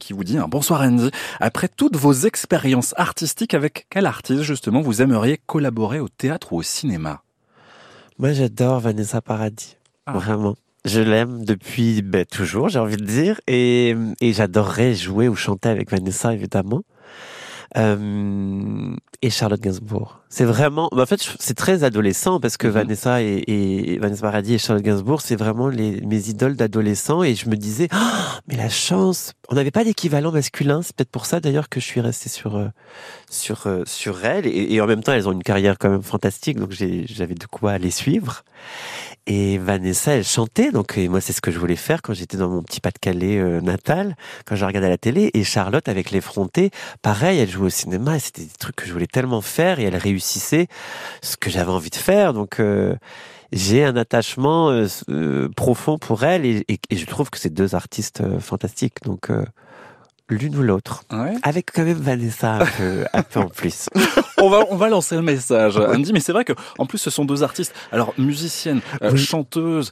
qui 0.00 0.12
vous 0.12 0.24
dit 0.24 0.36
un 0.36 0.48
bonsoir 0.48 0.80
Andy. 0.82 1.10
Après 1.38 1.68
toutes 1.68 1.96
vos 1.96 2.12
expériences 2.12 2.92
artistiques, 2.96 3.54
avec 3.54 3.86
quel 3.88 4.04
artiste 4.04 4.42
justement 4.42 4.80
vous 4.80 5.00
aimeriez 5.00 5.38
collaborer 5.46 6.00
au 6.00 6.08
théâtre 6.08 6.52
ou 6.52 6.58
au 6.58 6.62
cinéma? 6.62 7.22
Moi, 8.20 8.34
j'adore 8.34 8.80
Vanessa 8.80 9.22
Paradis. 9.22 9.78
Ah. 10.04 10.12
Vraiment. 10.12 10.54
Je 10.84 11.00
l'aime 11.00 11.42
depuis 11.46 12.02
ben, 12.02 12.26
toujours, 12.26 12.68
j'ai 12.68 12.78
envie 12.78 12.98
de 12.98 13.04
dire. 13.06 13.40
Et, 13.46 13.94
et 14.20 14.34
j'adorerais 14.34 14.92
jouer 14.94 15.26
ou 15.26 15.34
chanter 15.34 15.70
avec 15.70 15.90
Vanessa, 15.90 16.34
évidemment. 16.34 16.82
Euh, 17.78 18.94
et 19.22 19.30
Charlotte 19.30 19.60
Gainsbourg. 19.60 20.20
C'est 20.28 20.44
vraiment, 20.44 20.88
en 20.92 21.06
fait, 21.06 21.20
c'est 21.40 21.56
très 21.56 21.82
adolescent 21.84 22.38
parce 22.40 22.56
que 22.56 22.66
Mhm. 22.68 22.72
Vanessa 22.72 23.22
et, 23.22 23.42
et 23.48 23.98
Vanessa 23.98 24.22
Paradis 24.22 24.54
et 24.54 24.58
Charlotte 24.58 24.84
Gainsbourg, 24.84 25.20
c'est 25.20 25.36
vraiment 25.36 25.68
les, 25.68 26.00
mes 26.02 26.28
idoles 26.28 26.56
d'adolescents. 26.56 27.22
Et 27.22 27.34
je 27.34 27.48
me 27.48 27.56
disais, 27.56 27.88
Ah, 27.90 28.38
mais 28.48 28.56
la 28.56 28.68
chance, 28.68 29.32
on 29.48 29.56
n'avait 29.56 29.72
pas 29.72 29.84
d'équivalent 29.84 30.30
masculin. 30.32 30.82
C'est 30.82 30.94
peut-être 30.94 31.10
pour 31.10 31.26
ça 31.26 31.40
d'ailleurs 31.40 31.68
que 31.68 31.80
je 31.80 31.84
suis 31.84 32.00
restée 32.00 32.28
sur 32.28 32.56
euh, 32.56 32.68
sur 33.28 33.66
euh, 33.66 33.82
sur 33.86 34.24
elles. 34.24 34.46
Et, 34.46 34.72
et 34.74 34.80
en 34.80 34.86
même 34.86 35.02
temps, 35.02 35.12
elles 35.12 35.28
ont 35.28 35.32
une 35.32 35.42
carrière 35.42 35.76
quand 35.78 35.90
même 35.90 36.02
fantastique, 36.02 36.58
donc 36.58 36.70
j'avais 36.72 37.34
de 37.34 37.46
quoi 37.46 37.78
les 37.78 37.90
suivre. 37.90 38.44
Et 39.26 39.58
Vanessa, 39.58 40.12
elle 40.12 40.24
chantait, 40.24 40.72
donc 40.72 40.96
et 40.96 41.08
moi 41.08 41.20
c'est 41.20 41.32
ce 41.32 41.40
que 41.40 41.50
je 41.50 41.58
voulais 41.58 41.76
faire 41.76 42.02
quand 42.02 42.14
j'étais 42.14 42.36
dans 42.36 42.48
mon 42.48 42.62
petit 42.62 42.80
Pas-de-Calais 42.80 43.38
euh, 43.38 43.60
natal, 43.60 44.16
quand 44.46 44.56
je 44.56 44.64
regardais 44.64 44.88
la 44.88 44.96
télé. 44.98 45.30
Et 45.34 45.44
Charlotte 45.44 45.88
avec 45.88 46.10
l'effronté, 46.10 46.70
pareil, 47.02 47.38
elle 47.38 47.48
jouait 47.50 47.66
au 47.66 47.70
cinéma, 47.70 48.16
et 48.16 48.18
c'était 48.18 48.42
des 48.42 48.48
trucs 48.58 48.76
que 48.76 48.86
je 48.86 48.92
voulais 48.92 49.06
tellement 49.10 49.40
faire, 49.40 49.78
et 49.80 49.84
elle 49.84 49.96
réussissait 49.96 50.66
ce 51.22 51.36
que 51.36 51.50
j'avais 51.50 51.70
envie 51.72 51.90
de 51.90 51.96
faire. 51.96 52.32
Donc 52.32 52.60
euh, 52.60 52.94
j'ai 53.52 53.84
un 53.84 53.96
attachement 53.96 54.70
euh, 54.70 54.86
euh, 55.08 55.48
profond 55.56 55.98
pour 55.98 56.24
elle, 56.24 56.44
et, 56.46 56.64
et- 56.68 56.80
et 56.90 56.96
je 56.96 57.06
trouve 57.06 57.30
que 57.30 57.38
c'est 57.38 57.52
deux 57.52 57.74
artistes 57.74 58.22
fantastiques. 58.40 59.02
Donc 59.04 59.30
euh, 59.30 59.44
l'une 60.28 60.56
ou 60.56 60.62
l'autre, 60.62 61.02
Ouais. 61.12 61.34
avec 61.42 61.72
quand 61.72 61.82
même 61.84 61.98
Vanessa 61.98 62.54
un 62.54 62.66
peu, 62.66 63.04
un 63.12 63.22
peu 63.22 63.40
en 63.40 63.48
plus. 63.48 63.88
on 64.38 64.48
va 64.48 64.64
on 64.70 64.76
va 64.76 64.88
lancer 64.88 65.16
le 65.16 65.22
message, 65.22 65.76
Andy. 65.76 66.12
Mais 66.12 66.20
c'est 66.20 66.32
vrai 66.32 66.44
que 66.44 66.52
en 66.78 66.86
plus 66.86 66.98
ce 66.98 67.10
sont 67.10 67.24
deux 67.24 67.42
artistes. 67.42 67.74
Alors 67.90 68.14
musicienne, 68.18 68.80
Oui. 69.02 69.18
chanteuse, 69.18 69.90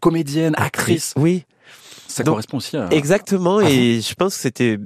comédienne, 0.00 0.54
actrice. 0.56 1.12
Oui. 1.16 1.44
Ça 2.08 2.22
Donc, 2.22 2.32
correspond 2.36 2.56
aussi 2.56 2.78
à. 2.78 2.88
Exactement, 2.92 3.60
et 3.60 4.00
je 4.00 4.14
pense 4.14 4.36
que 4.36 4.40
c'était 4.40 4.78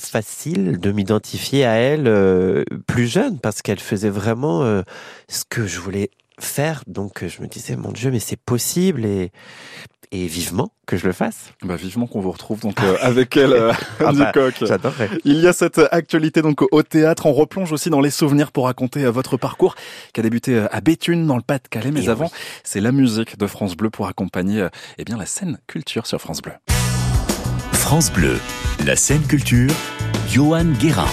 facile 0.00 0.78
de 0.78 0.92
m'identifier 0.92 1.64
à 1.64 1.74
elle 1.74 2.06
euh, 2.08 2.64
plus 2.86 3.06
jeune 3.06 3.38
parce 3.38 3.62
qu'elle 3.62 3.80
faisait 3.80 4.10
vraiment 4.10 4.62
euh, 4.62 4.82
ce 5.28 5.44
que 5.48 5.66
je 5.66 5.80
voulais 5.80 6.10
faire. 6.38 6.82
Donc 6.86 7.22
euh, 7.22 7.28
je 7.28 7.42
me 7.42 7.46
disais, 7.46 7.76
mon 7.76 7.92
Dieu, 7.92 8.10
mais 8.10 8.18
c'est 8.20 8.38
possible 8.38 9.04
et, 9.06 9.32
et 10.12 10.26
vivement 10.26 10.70
que 10.86 10.96
je 10.96 11.06
le 11.06 11.12
fasse. 11.12 11.52
Bah 11.62 11.76
vivement 11.76 12.06
qu'on 12.06 12.20
vous 12.20 12.30
retrouve 12.30 12.60
donc 12.60 12.80
euh, 12.82 12.96
avec 13.00 13.36
elle, 13.36 13.52
euh, 13.52 13.72
Ah 14.00 14.12
bah. 14.12 14.32
J'adorerais. 14.60 15.10
Il 15.24 15.40
y 15.40 15.46
a 15.48 15.52
cette 15.52 15.80
actualité 15.90 16.42
donc 16.42 16.62
au 16.72 16.82
théâtre. 16.82 17.26
On 17.26 17.32
replonge 17.32 17.72
aussi 17.72 17.90
dans 17.90 18.00
les 18.00 18.10
souvenirs 18.10 18.52
pour 18.52 18.66
raconter 18.66 19.04
votre 19.06 19.36
parcours 19.36 19.74
qui 20.12 20.20
a 20.20 20.22
débuté 20.22 20.64
à 20.70 20.80
Béthune 20.80 21.26
dans 21.26 21.36
le 21.36 21.42
Pas-de-Calais. 21.42 21.90
Mais 21.90 22.04
Et 22.04 22.08
avant, 22.08 22.26
oui. 22.26 22.38
c'est 22.64 22.80
la 22.80 22.92
musique 22.92 23.38
de 23.38 23.46
France 23.46 23.76
Bleu 23.76 23.90
pour 23.90 24.06
accompagner 24.06 24.68
eh 24.98 25.04
bien 25.04 25.16
la 25.16 25.26
scène 25.26 25.58
culture 25.66 26.06
sur 26.06 26.20
France 26.20 26.42
Bleu. 26.42 26.52
France 27.86 28.12
Bleu, 28.12 28.40
la 28.84 28.96
scène 28.96 29.22
culture, 29.22 29.70
Johan 30.28 30.64
Guérin. 30.80 31.06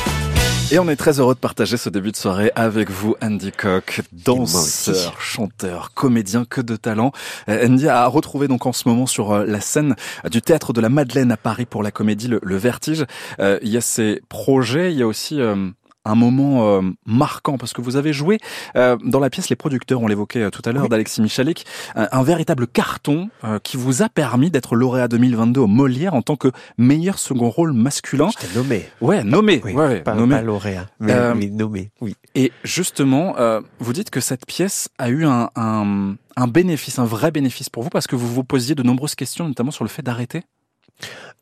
Et 0.71 0.79
on 0.79 0.89
est 0.89 0.95
très 0.95 1.19
heureux 1.19 1.36
de 1.36 1.39
partager 1.39 1.77
ce 1.77 1.88
début 1.88 2.12
de 2.12 2.15
soirée 2.15 2.51
avec 2.55 2.89
vous, 2.89 3.15
Andy 3.21 3.51
aussi. 3.51 4.01
danseur, 4.12 5.21
chanteur, 5.21 5.91
comédien, 5.93 6.45
que 6.45 6.62
de 6.62 6.75
talent. 6.75 7.12
Euh, 7.47 7.67
Andy 7.67 7.88
a 7.88 8.07
retrouvé 8.07 8.47
donc 8.47 8.65
en 8.65 8.73
ce 8.73 8.89
moment 8.89 9.05
sur 9.05 9.33
euh, 9.33 9.45
la 9.45 9.62
scène 9.62 9.95
du 10.31 10.41
théâtre 10.41 10.73
de 10.73 10.81
la 10.81 10.89
Madeleine 10.89 11.31
à 11.31 11.38
Paris 11.38 11.67
pour 11.67 11.83
la 11.83 11.91
comédie 11.91 12.27
Le, 12.27 12.39
Le 12.41 12.57
Vertige. 12.57 13.05
Euh, 13.39 13.59
il 13.62 13.69
y 13.69 13.77
a 13.77 13.81
ces 13.81 14.23
projets, 14.27 14.91
il 14.91 14.97
y 14.97 15.03
a 15.03 15.07
aussi 15.07 15.39
euh, 15.39 15.69
un 16.06 16.16
moment 16.16 16.68
euh, 16.78 16.82
marquant 17.06 17.58
parce 17.58 17.74
que 17.74 17.82
vous 17.82 17.96
avez 17.96 18.13
joué 18.13 18.39
euh, 18.76 18.98
dans 19.04 19.20
la 19.20 19.30
pièce 19.30 19.50
Les 19.50 19.56
producteurs, 19.56 20.02
on 20.02 20.08
l'évoquait 20.08 20.44
euh, 20.44 20.50
tout 20.50 20.62
à 20.66 20.72
l'heure, 20.72 20.84
Oui. 20.84 20.89
d'Alexis 20.89 21.22
Michalik, 21.22 21.66
un, 21.96 22.08
un 22.12 22.24
véritable 22.24 22.68
carton 22.68 23.30
euh, 23.44 23.60
qui 23.60 23.78
vous 23.78 24.02
a 24.02 24.10
permis 24.10 24.52
d'être 24.52 24.76
lauréat 24.76 25.08
2022 25.08 25.62
au 25.62 25.68
Molière 25.68 26.13
en 26.13 26.22
tant 26.22 26.36
que 26.36 26.50
meilleur 26.78 27.20
second 27.20 27.50
rôle 27.50 27.74
masculin. 27.74 28.30
Je 28.39 28.48
t'ai 28.48 28.56
nommé. 28.58 28.86
Ouais, 29.02 29.24
nommé. 29.24 29.62
Oui, 29.63 29.74
ouais, 29.74 29.88
ouais, 29.88 30.02
pas, 30.02 30.16
nommé. 30.16 30.36
pas 30.36 30.42
lauréat, 30.42 30.88
mais, 31.00 31.13
Euh, 31.13 31.34
mais 31.36 31.48
nommé, 31.48 31.92
oui. 32.02 32.16
Et 32.36 32.52
justement, 32.63 33.36
euh, 33.38 33.62
vous 33.80 33.94
dites 33.94 34.10
que 34.10 34.20
cette 34.20 34.46
pièce 34.46 34.89
a 34.98 35.10
eu 35.10 35.26
un, 35.26 35.50
un, 35.56 36.16
un 36.36 36.48
bénéfice, 36.48 37.00
un 37.00 37.06
vrai 37.06 37.32
bénéfice 37.32 37.70
pour 37.70 37.84
vous, 37.84 37.89
parce 37.89 38.08
que 38.08 38.16
vous 38.16 38.28
vous 38.28 38.44
posiez 38.44 38.76
de 38.76 38.84
nombreuses 38.84 39.16
questions, 39.16 39.48
notamment 39.48 39.72
sur 39.72 39.84
le 39.84 39.89
fait 39.89 40.02
d'arrêter. 40.02 40.44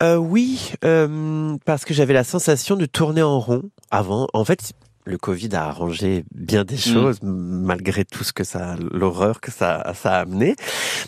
Euh, 0.01 0.15
oui, 0.15 0.71
euh, 0.83 1.55
parce 1.65 1.85
que 1.85 1.93
j'avais 1.93 2.13
la 2.13 2.23
sensation 2.23 2.75
de 2.75 2.85
tourner 2.85 3.21
en 3.21 3.39
rond 3.39 3.63
avant. 3.91 4.27
En 4.33 4.43
fait, 4.45 4.73
le 5.05 5.17
Covid 5.17 5.49
a 5.53 5.65
arrangé 5.67 6.23
bien 6.33 6.63
des 6.63 6.77
choses, 6.77 7.19
malgré 7.21 8.03
tout 8.05 8.23
ce 8.23 8.33
que 8.33 8.43
ça, 8.43 8.75
l'horreur 8.91 9.41
que 9.41 9.51
ça, 9.51 9.93
ça 9.95 10.13
a 10.15 10.19
amené. 10.21 10.55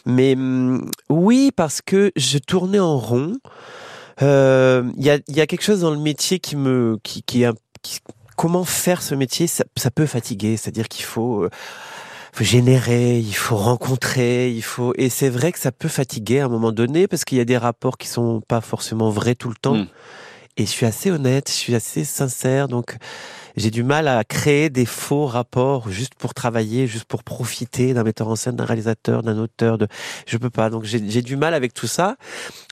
Mais 0.06 0.34
hum, 0.36 0.90
oui, 1.10 1.52
parce 1.56 1.82
que 1.82 2.12
je 2.16 2.38
tournais 2.38 2.80
en 2.80 2.98
rond. 3.00 3.34
Euh, 4.22 4.84
Il 4.98 5.04
y, 5.04 5.10
a, 5.10 5.18
il 5.28 5.36
y 5.36 5.42
a 5.42 5.48
quelque 5.48 5.64
chose 5.64 5.82
dans 5.82 5.92
le 5.92 5.98
métier 6.00 6.38
qui 6.40 6.56
me, 6.56 6.98
qui, 7.04 7.24
qui, 7.24 7.46
qui- 7.82 8.00
comment 8.36 8.64
faire 8.64 9.02
ce 9.02 9.16
métier, 9.16 9.48
ça, 9.48 9.64
ça 9.76 9.90
peut 9.90 10.06
fatiguer. 10.06 10.56
C'est-à-dire 10.58 10.88
qu'il 10.88 11.06
faut, 11.06 11.48
faut 12.34 12.44
générer, 12.44 13.20
il 13.20 13.36
faut 13.36 13.56
rencontrer, 13.56 14.50
il 14.50 14.64
faut 14.64 14.94
et 14.98 15.10
c'est 15.10 15.30
vrai 15.30 15.52
que 15.52 15.60
ça 15.60 15.72
peut 15.72 15.88
fatiguer 15.88 16.40
à 16.40 16.46
un 16.46 16.50
moment 16.50 16.72
donné 16.72 17.08
parce 17.08 17.26
qu'il 17.26 17.38
y 17.38 17.42
a 17.42 17.46
des 17.46 17.58
rapports 17.58 18.00
qui 18.00 18.08
sont 18.08 18.42
pas 18.42 18.60
forcément 18.60 19.12
vrais 19.12 19.36
tout 19.36 19.50
le 19.50 19.56
temps. 19.56 19.76
Mm. 19.76 19.88
Et 20.58 20.66
je 20.66 20.70
suis 20.70 20.86
assez 20.86 21.10
honnête, 21.10 21.50
je 21.50 21.56
suis 21.56 21.74
assez 21.74 22.04
sincère, 22.04 22.68
donc 22.68 22.98
j'ai 23.56 23.72
du 23.72 23.84
mal 23.84 24.08
à 24.08 24.24
créer 24.24 24.70
des 24.70 24.86
faux 24.86 25.26
rapports 25.26 25.90
juste 25.90 26.14
pour 26.16 26.34
travailler, 26.34 26.86
juste 26.86 27.06
pour 27.06 27.24
profiter 27.24 27.94
d'un 27.94 28.04
metteur 28.04 28.28
en 28.28 28.36
scène, 28.36 28.56
d'un 28.56 28.66
réalisateur, 28.66 29.24
d'un 29.24 29.38
auteur. 29.38 29.78
De, 29.78 29.88
je 30.28 30.38
peux 30.38 30.50
pas. 30.50 30.70
Donc 30.70 30.84
j'ai 30.86 31.22
du 31.22 31.36
mal 31.38 31.54
avec 31.54 31.74
tout 31.74 31.88
ça. 31.88 32.18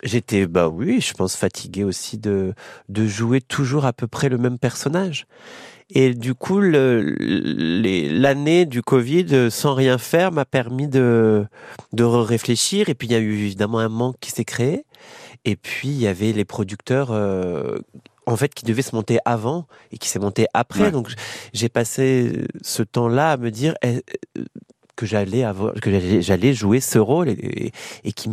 J'étais, 0.04 0.48
bah 0.48 0.70
oui, 0.70 1.02
je 1.02 1.14
pense 1.14 1.36
fatigué 1.36 1.84
aussi 1.84 2.18
de 2.18 2.54
de 2.90 3.08
jouer 3.08 3.42
toujours 3.42 3.86
à 3.86 3.94
peu 3.94 4.08
près 4.08 4.30
le 4.30 4.38
même 4.38 4.58
personnage. 4.58 5.26
Et 5.94 6.14
du 6.14 6.34
coup, 6.34 6.62
l'année 6.62 8.66
du 8.66 8.82
Covid, 8.82 9.52
sans 9.52 9.74
rien 9.74 9.98
faire, 9.98 10.32
m'a 10.32 10.46
permis 10.46 10.88
de, 10.88 11.46
de 11.94 12.04
réfléchir. 12.04 12.90
Et 12.90 12.96
puis, 12.96 13.10
il 13.10 13.12
y 13.12 13.16
a 13.16 13.20
eu 13.20 13.34
évidemment 13.34 13.80
un 13.80 13.90
manque 13.90 14.16
qui 14.20 14.32
s'est 14.32 14.46
créé. 14.46 14.86
Et 15.44 15.56
puis, 15.56 15.90
il 15.90 16.00
y 16.00 16.08
avait 16.08 16.32
les 16.32 16.46
producteurs, 16.46 17.12
euh, 17.12 17.78
en 18.26 18.38
fait, 18.38 18.54
qui 18.54 18.66
devaient 18.66 18.82
se 18.82 18.96
monter 18.96 19.20
avant 19.26 19.68
et 19.92 19.98
qui 19.98 20.08
s'est 20.08 20.20
monté 20.20 20.48
après. 20.54 20.92
Donc, 20.92 21.12
j'ai 21.54 21.70
passé 21.70 22.46
ce 22.62 22.84
temps-là 22.84 23.32
à 23.32 23.38
me 23.38 23.52
dire 23.52 23.74
eh, 23.82 24.02
euh, 24.38 24.46
que 24.96 25.06
j'allais 25.06 25.44
avoir, 25.44 25.74
que 25.74 26.22
j'allais 26.22 26.54
jouer 26.54 26.80
ce 26.80 27.00
rôle 27.00 27.30
et, 27.30 27.72
et, 28.04 28.14
qui 28.14 28.30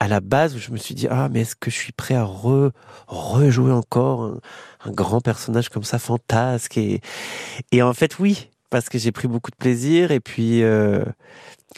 à 0.00 0.08
la 0.08 0.20
base 0.20 0.58
je 0.58 0.70
me 0.70 0.76
suis 0.76 0.94
dit 0.94 1.06
ah 1.10 1.28
mais 1.30 1.40
est-ce 1.40 1.56
que 1.56 1.70
je 1.70 1.76
suis 1.76 1.92
prêt 1.92 2.14
à 2.14 2.24
re, 2.24 2.70
rejouer 3.06 3.72
encore 3.72 4.22
un, 4.22 4.40
un, 4.84 4.90
grand 4.90 5.20
personnage 5.20 5.68
comme 5.68 5.84
ça 5.84 5.98
fantasque 5.98 6.78
et 6.78 7.00
et 7.72 7.82
en 7.82 7.94
fait 7.94 8.18
oui 8.18 8.48
parce 8.70 8.88
que 8.88 8.98
j'ai 8.98 9.12
pris 9.12 9.28
beaucoup 9.28 9.50
de 9.50 9.56
plaisir 9.56 10.10
et 10.10 10.20
puis 10.20 10.62
euh, 10.62 11.04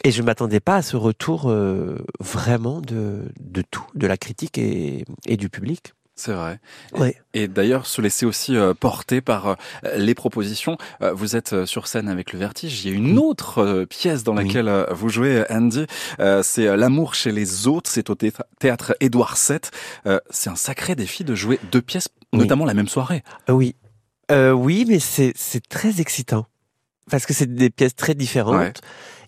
et 0.03 0.11
je 0.11 0.21
m'attendais 0.21 0.59
pas 0.59 0.77
à 0.77 0.81
ce 0.81 0.97
retour 0.97 1.49
euh, 1.49 1.97
vraiment 2.19 2.81
de, 2.81 3.25
de 3.39 3.61
tout, 3.61 3.85
de 3.93 4.07
la 4.07 4.17
critique 4.17 4.57
et, 4.57 5.05
et 5.25 5.37
du 5.37 5.49
public. 5.49 5.93
C'est 6.21 6.33
vrai. 6.33 6.59
Et, 7.33 7.47
d'ailleurs, 7.47 7.87
se 7.87 7.99
laisser 7.99 8.27
aussi 8.27 8.55
euh, 8.55 8.75
porter 8.75 9.21
par 9.21 9.47
euh, 9.47 9.55
les 9.97 10.13
propositions. 10.13 10.77
vous 11.13 11.35
êtes 11.35 11.65
sur 11.65 11.87
scène 11.87 12.07
avec 12.07 12.31
le 12.31 12.37
Vertige. 12.37 12.85
Il 12.85 12.91
y 12.91 12.93
a 12.93 12.95
une 12.95 13.17
autre 13.17 13.85
pièce 13.89 14.23
dans 14.23 14.35
laquelle 14.35 14.85
vous 14.91 15.09
jouez, 15.09 15.43
Andy. 15.49 15.87
c'est 16.43 16.77
L'amour 16.77 17.15
chez 17.15 17.31
les 17.31 17.67
autres. 17.67 17.89
C'est 17.89 18.11
au 18.11 18.15
théâtre 18.15 18.95
Édouard 18.99 19.35
VII. 19.35 19.59
c'est 20.29 20.49
un 20.51 20.55
sacré 20.55 20.93
défi 20.93 21.23
de 21.23 21.33
jouer 21.33 21.59
deux 21.71 21.81
pièces, 21.81 22.09
notamment 22.33 22.65
la 22.65 22.75
même 22.75 22.87
soirée. 22.87 23.23
Oui. 23.49 23.75
oui, 24.29 24.85
mais 24.87 24.99
c'est 24.99 25.33
très 25.69 26.01
excitant 26.01 26.45
parce 27.09 27.25
que 27.25 27.33
c'est 27.33 27.51
des 27.51 27.69
pièces 27.71 27.95
très 27.95 28.13
différentes. 28.13 28.81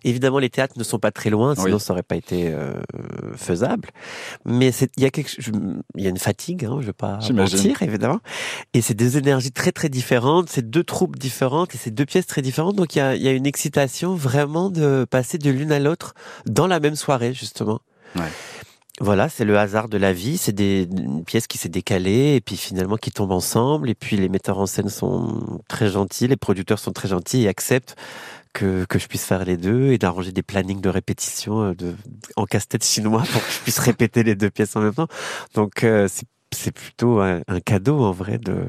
Évidemment, 0.03 0.39
les 0.39 0.49
théâtres 0.49 0.75
ne 0.77 0.83
sont 0.83 0.99
pas 0.99 1.11
très 1.11 1.29
loin, 1.29 1.55
sinon 1.55 1.79
ça 1.79 1.93
aurait 1.93 2.03
pas 2.03 2.15
été 2.15 2.51
euh, 2.51 2.73
faisable. 3.35 3.89
Mais 4.45 4.69
il 4.97 5.03
y 5.03 5.05
a 5.05 5.09
quelque, 5.09 5.31
il 5.95 6.03
y 6.03 6.07
a 6.07 6.09
une 6.09 6.17
fatigue, 6.17 6.65
hein, 6.65 6.77
je 6.81 6.87
vais 6.87 6.93
pas 6.93 7.19
mentir, 7.31 7.81
évidemment. 7.81 8.19
Et 8.73 8.81
c'est 8.81 8.93
deux 8.93 9.17
énergies 9.17 9.51
très 9.51 9.71
très 9.71 9.89
différentes, 9.89 10.49
c'est 10.49 10.69
deux 10.69 10.83
troupes 10.83 11.17
différentes 11.17 11.73
et 11.75 11.77
c'est 11.77 11.91
deux 11.91 12.05
pièces 12.05 12.27
très 12.27 12.41
différentes. 12.41 12.75
Donc 12.75 12.95
il 12.95 12.99
y 12.99 13.01
a, 13.01 13.15
y 13.15 13.27
a 13.27 13.31
une 13.31 13.45
excitation 13.45 14.15
vraiment 14.15 14.69
de 14.69 15.05
passer 15.09 15.37
de 15.37 15.49
l'une 15.49 15.71
à 15.71 15.79
l'autre 15.79 16.13
dans 16.45 16.67
la 16.67 16.79
même 16.79 16.95
soirée, 16.95 17.33
justement. 17.33 17.79
Ouais. 18.15 18.23
Voilà, 19.01 19.27
c'est 19.27 19.43
le 19.43 19.57
hasard 19.57 19.89
de 19.89 19.97
la 19.97 20.13
vie. 20.13 20.37
C'est 20.37 20.51
des 20.51 20.83
une 20.83 21.25
pièce 21.25 21.47
qui 21.47 21.57
s'est 21.57 21.69
décalée 21.69 22.35
et 22.35 22.41
puis 22.41 22.57
finalement 22.57 22.95
qui 22.95 23.11
tombe 23.11 23.31
ensemble. 23.31 23.89
Et 23.89 23.95
puis 23.95 24.17
les 24.17 24.29
metteurs 24.29 24.59
en 24.59 24.67
scène 24.67 24.89
sont 24.89 25.61
très 25.67 25.89
gentils, 25.89 26.27
les 26.27 26.37
producteurs 26.37 26.79
sont 26.79 26.91
très 26.91 27.07
gentils 27.07 27.43
et 27.43 27.47
acceptent 27.47 27.95
que, 28.53 28.85
que 28.85 28.99
je 28.99 29.07
puisse 29.07 29.25
faire 29.25 29.43
les 29.43 29.57
deux 29.57 29.91
et 29.91 29.97
d'arranger 29.97 30.31
des 30.31 30.43
plannings 30.43 30.81
de 30.81 30.89
répétition 30.89 31.63
euh, 31.63 31.73
de, 31.73 31.95
en 32.35 32.45
casse-tête 32.45 32.85
chinois 32.85 33.23
pour 33.31 33.41
que 33.45 33.51
je 33.51 33.59
puisse 33.59 33.79
répéter 33.79 34.23
les 34.23 34.35
deux 34.35 34.49
pièces 34.49 34.75
en 34.75 34.81
même 34.81 34.93
temps. 34.93 35.07
Donc 35.55 35.83
euh, 35.83 36.07
c'est 36.51 36.71
plutôt 36.71 37.19
un, 37.19 37.41
cadeau 37.65 37.99
en 37.99 38.11
vrai 38.11 38.37
de 38.37 38.67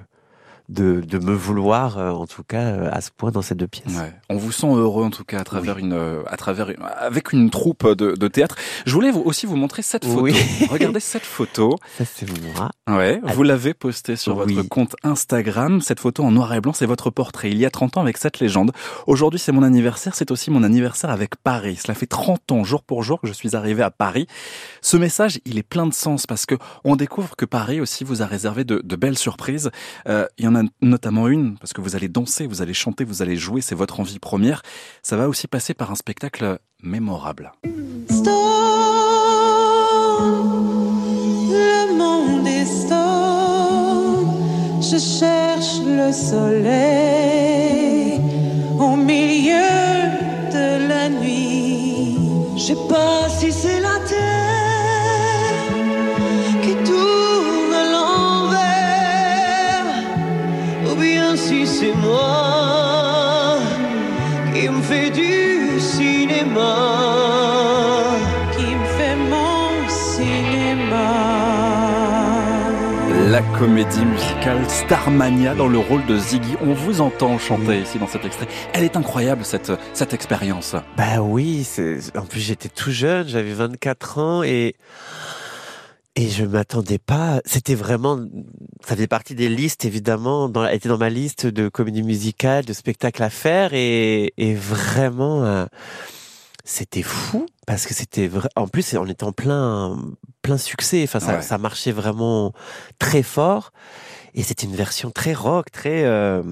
de, 0.69 1.03
de 1.03 1.19
me 1.19 1.35
vouloir, 1.35 1.99
euh, 1.99 2.11
en 2.11 2.27
tout 2.27 2.43
cas, 2.43 2.63
euh, 2.63 2.89
à 2.91 3.01
ce 3.01 3.11
point 3.15 3.31
dans 3.31 3.43
ces 3.43 3.55
deux 3.55 3.67
pièces. 3.67 3.97
Ouais. 3.97 4.13
On 4.31 4.37
vous 4.37 4.53
sent 4.53 4.67
heureux, 4.67 5.05
en 5.05 5.11
tout 5.11 5.25
cas, 5.25 5.41
à 5.41 5.45
travers 5.45 5.79
une, 5.79 5.93
euh, 5.93 6.23
à 6.27 6.37
travers 6.37 6.73
avec 6.99 7.33
une 7.33 7.51
troupe 7.51 7.87
de, 7.87 8.13
de 8.13 8.29
théâtre. 8.29 8.57
Je 8.87 8.95
voulais 8.95 9.11
vous, 9.11 9.21
aussi 9.21 9.45
vous 9.45 9.57
montrer 9.57 9.83
cette 9.83 10.07
photo. 10.07 10.23
Oui. 10.23 10.35
Regardez 10.71 11.01
cette 11.01 11.27
photo. 11.27 11.77
Ça, 11.99 12.05
c'est 12.07 12.27
moi. 12.41 12.71
Ouais. 12.89 13.21
Vous 13.25 13.43
l'avez 13.43 13.75
postée 13.75 14.17
sur 14.17 14.37
votre 14.37 14.63
compte 14.63 14.97
Instagram. 15.03 15.83
Cette 15.83 16.01
photo 16.01 16.25
en 16.25 16.31
noir 16.31 16.55
et 16.55 16.61
blanc, 16.61 16.73
c'est 16.73 16.87
votre 16.87 17.11
portrait. 17.11 17.51
Il 17.51 17.59
y 17.59 17.67
a 17.67 17.71
30 17.71 17.99
ans 17.99 18.01
avec 18.01 18.17
cette 18.17 18.41
légende. 18.41 18.73
Aujourd'hui, 19.07 19.39
c'est 19.39 19.53
mon 19.53 19.63
anniversaire. 19.63 20.15
C'est 20.15 20.31
aussi 20.31 20.51
mon 20.51 20.63
anniversaire 20.63 21.11
avec 21.11 21.37
Paris. 21.37 21.77
Cela 21.77 21.95
fait 21.95 22.07
30 22.07 22.53
ans, 22.53 22.65
jour 22.65 22.83
pour 22.83 23.03
jour, 23.03 23.21
que 23.21 23.27
je 23.27 23.35
suis 23.35 23.55
arrivé 23.55 23.83
à 23.83 23.91
Paris. 23.91 24.27
Ce 24.81 24.97
message, 24.97 25.41
il 25.45 25.59
est 25.59 25.63
plein 25.63 25.87
de 25.87 25.95
sens 25.95 26.27
parce 26.27 26.47
que 26.47 26.55
on 26.85 26.97
découvre 26.97 27.37
que 27.37 27.45
Paris 27.45 27.81
aussi 27.81 28.05
vous 28.05 28.23
a 28.23 28.27
réservé 28.27 28.65
de, 28.65 28.81
de 28.83 28.97
belles 28.97 29.19
surprises. 29.19 29.71
Euh, 30.09 30.27
il 30.39 30.47
y 30.47 30.49
en 30.49 30.54
notamment 30.81 31.29
une, 31.29 31.57
parce 31.59 31.73
que 31.73 31.81
vous 31.81 31.97
allez 31.97 32.09
danser, 32.09 32.47
vous 32.47 32.63
allez 32.63 32.75
chanter, 32.75 33.05
vous 33.05 33.23
allez 33.23 33.37
jouer, 33.37 33.61
c'est 33.61 33.75
votre 33.75 34.01
envie 34.01 34.19
première. 34.19 34.63
Ça 35.03 35.17
va 35.17 35.29
aussi 35.29 35.47
passer 35.47 35.75
par 35.75 35.91
un 35.91 35.97
spectacle 35.97 36.59
mémorable. 36.83 37.53
Le 41.57 41.97
monde 41.97 42.47
est 42.47 42.65
je 44.95 44.99
cherche 44.99 45.81
le 45.85 46.13
soleil 46.13 46.61
au 48.79 48.95
milieu 48.97 49.55
de 50.53 50.89
la 50.89 51.09
nuit. 51.09 52.17
Je 52.57 52.63
sais 52.63 52.77
pas 52.89 53.14
comédie 73.59 74.05
musicale 74.05 74.69
Starmania 74.69 75.55
dans 75.55 75.69
le 75.69 75.79
rôle 75.79 76.05
de 76.07 76.17
Ziggy. 76.17 76.57
On 76.61 76.73
vous 76.73 77.01
entend 77.01 77.39
chanter 77.39 77.81
ici 77.81 77.99
dans 77.99 78.07
cet 78.07 78.25
extrait. 78.25 78.49
Elle 78.73 78.85
est 78.85 78.97
incroyable 78.97 79.45
cette 79.45 79.73
cette 79.93 80.13
expérience. 80.13 80.75
Bah 80.97 81.21
oui, 81.21 81.67
en 82.17 82.27
plus 82.27 82.41
j'étais 82.41 82.69
tout 82.69 82.91
jeune, 82.91 83.29
j'avais 83.29 83.53
24 83.53 84.19
ans 84.19 84.43
et 84.43 84.75
et 86.17 86.29
je 86.29 86.45
m'attendais 86.45 86.99
pas. 86.99 87.41
C'était 87.45 87.75
vraiment, 87.75 88.19
ça 88.85 88.95
faisait 88.95 89.07
partie 89.07 89.35
des 89.35 89.49
listes 89.49 89.85
évidemment. 89.85 90.49
Dans, 90.49 90.67
était 90.67 90.89
dans 90.89 90.99
ma 90.99 91.11
liste 91.11 91.47
de 91.47 91.69
comédie 91.69 92.03
musicale, 92.03 92.65
de 92.65 92.73
spectacles 92.73 93.23
à 93.23 93.31
faire, 93.31 93.71
et, 93.73 94.33
et 94.37 94.55
vraiment, 94.55 95.45
euh, 95.45 95.67
c'était 96.65 97.03
fou 97.03 97.47
parce 97.67 97.87
que 97.87 97.95
c'était 97.95 98.27
vrai. 98.27 98.49
En 98.57 98.67
plus, 98.67 98.95
on 98.95 99.07
était 99.07 99.25
en 99.25 99.33
plein, 99.33 99.99
plein 100.43 100.59
succès. 100.59 101.03
Enfin, 101.05 101.21
ça, 101.21 101.43
ça 101.43 101.59
marchait 101.59 101.93
vraiment 101.93 102.53
très 102.99 103.23
fort. 103.23 103.71
Et 104.37 104.43
c'était 104.43 104.67
une 104.67 104.75
version 104.75 105.13
très 105.13 105.33
rock, 105.33 105.71
très 105.71 106.05
euh, 106.05 106.43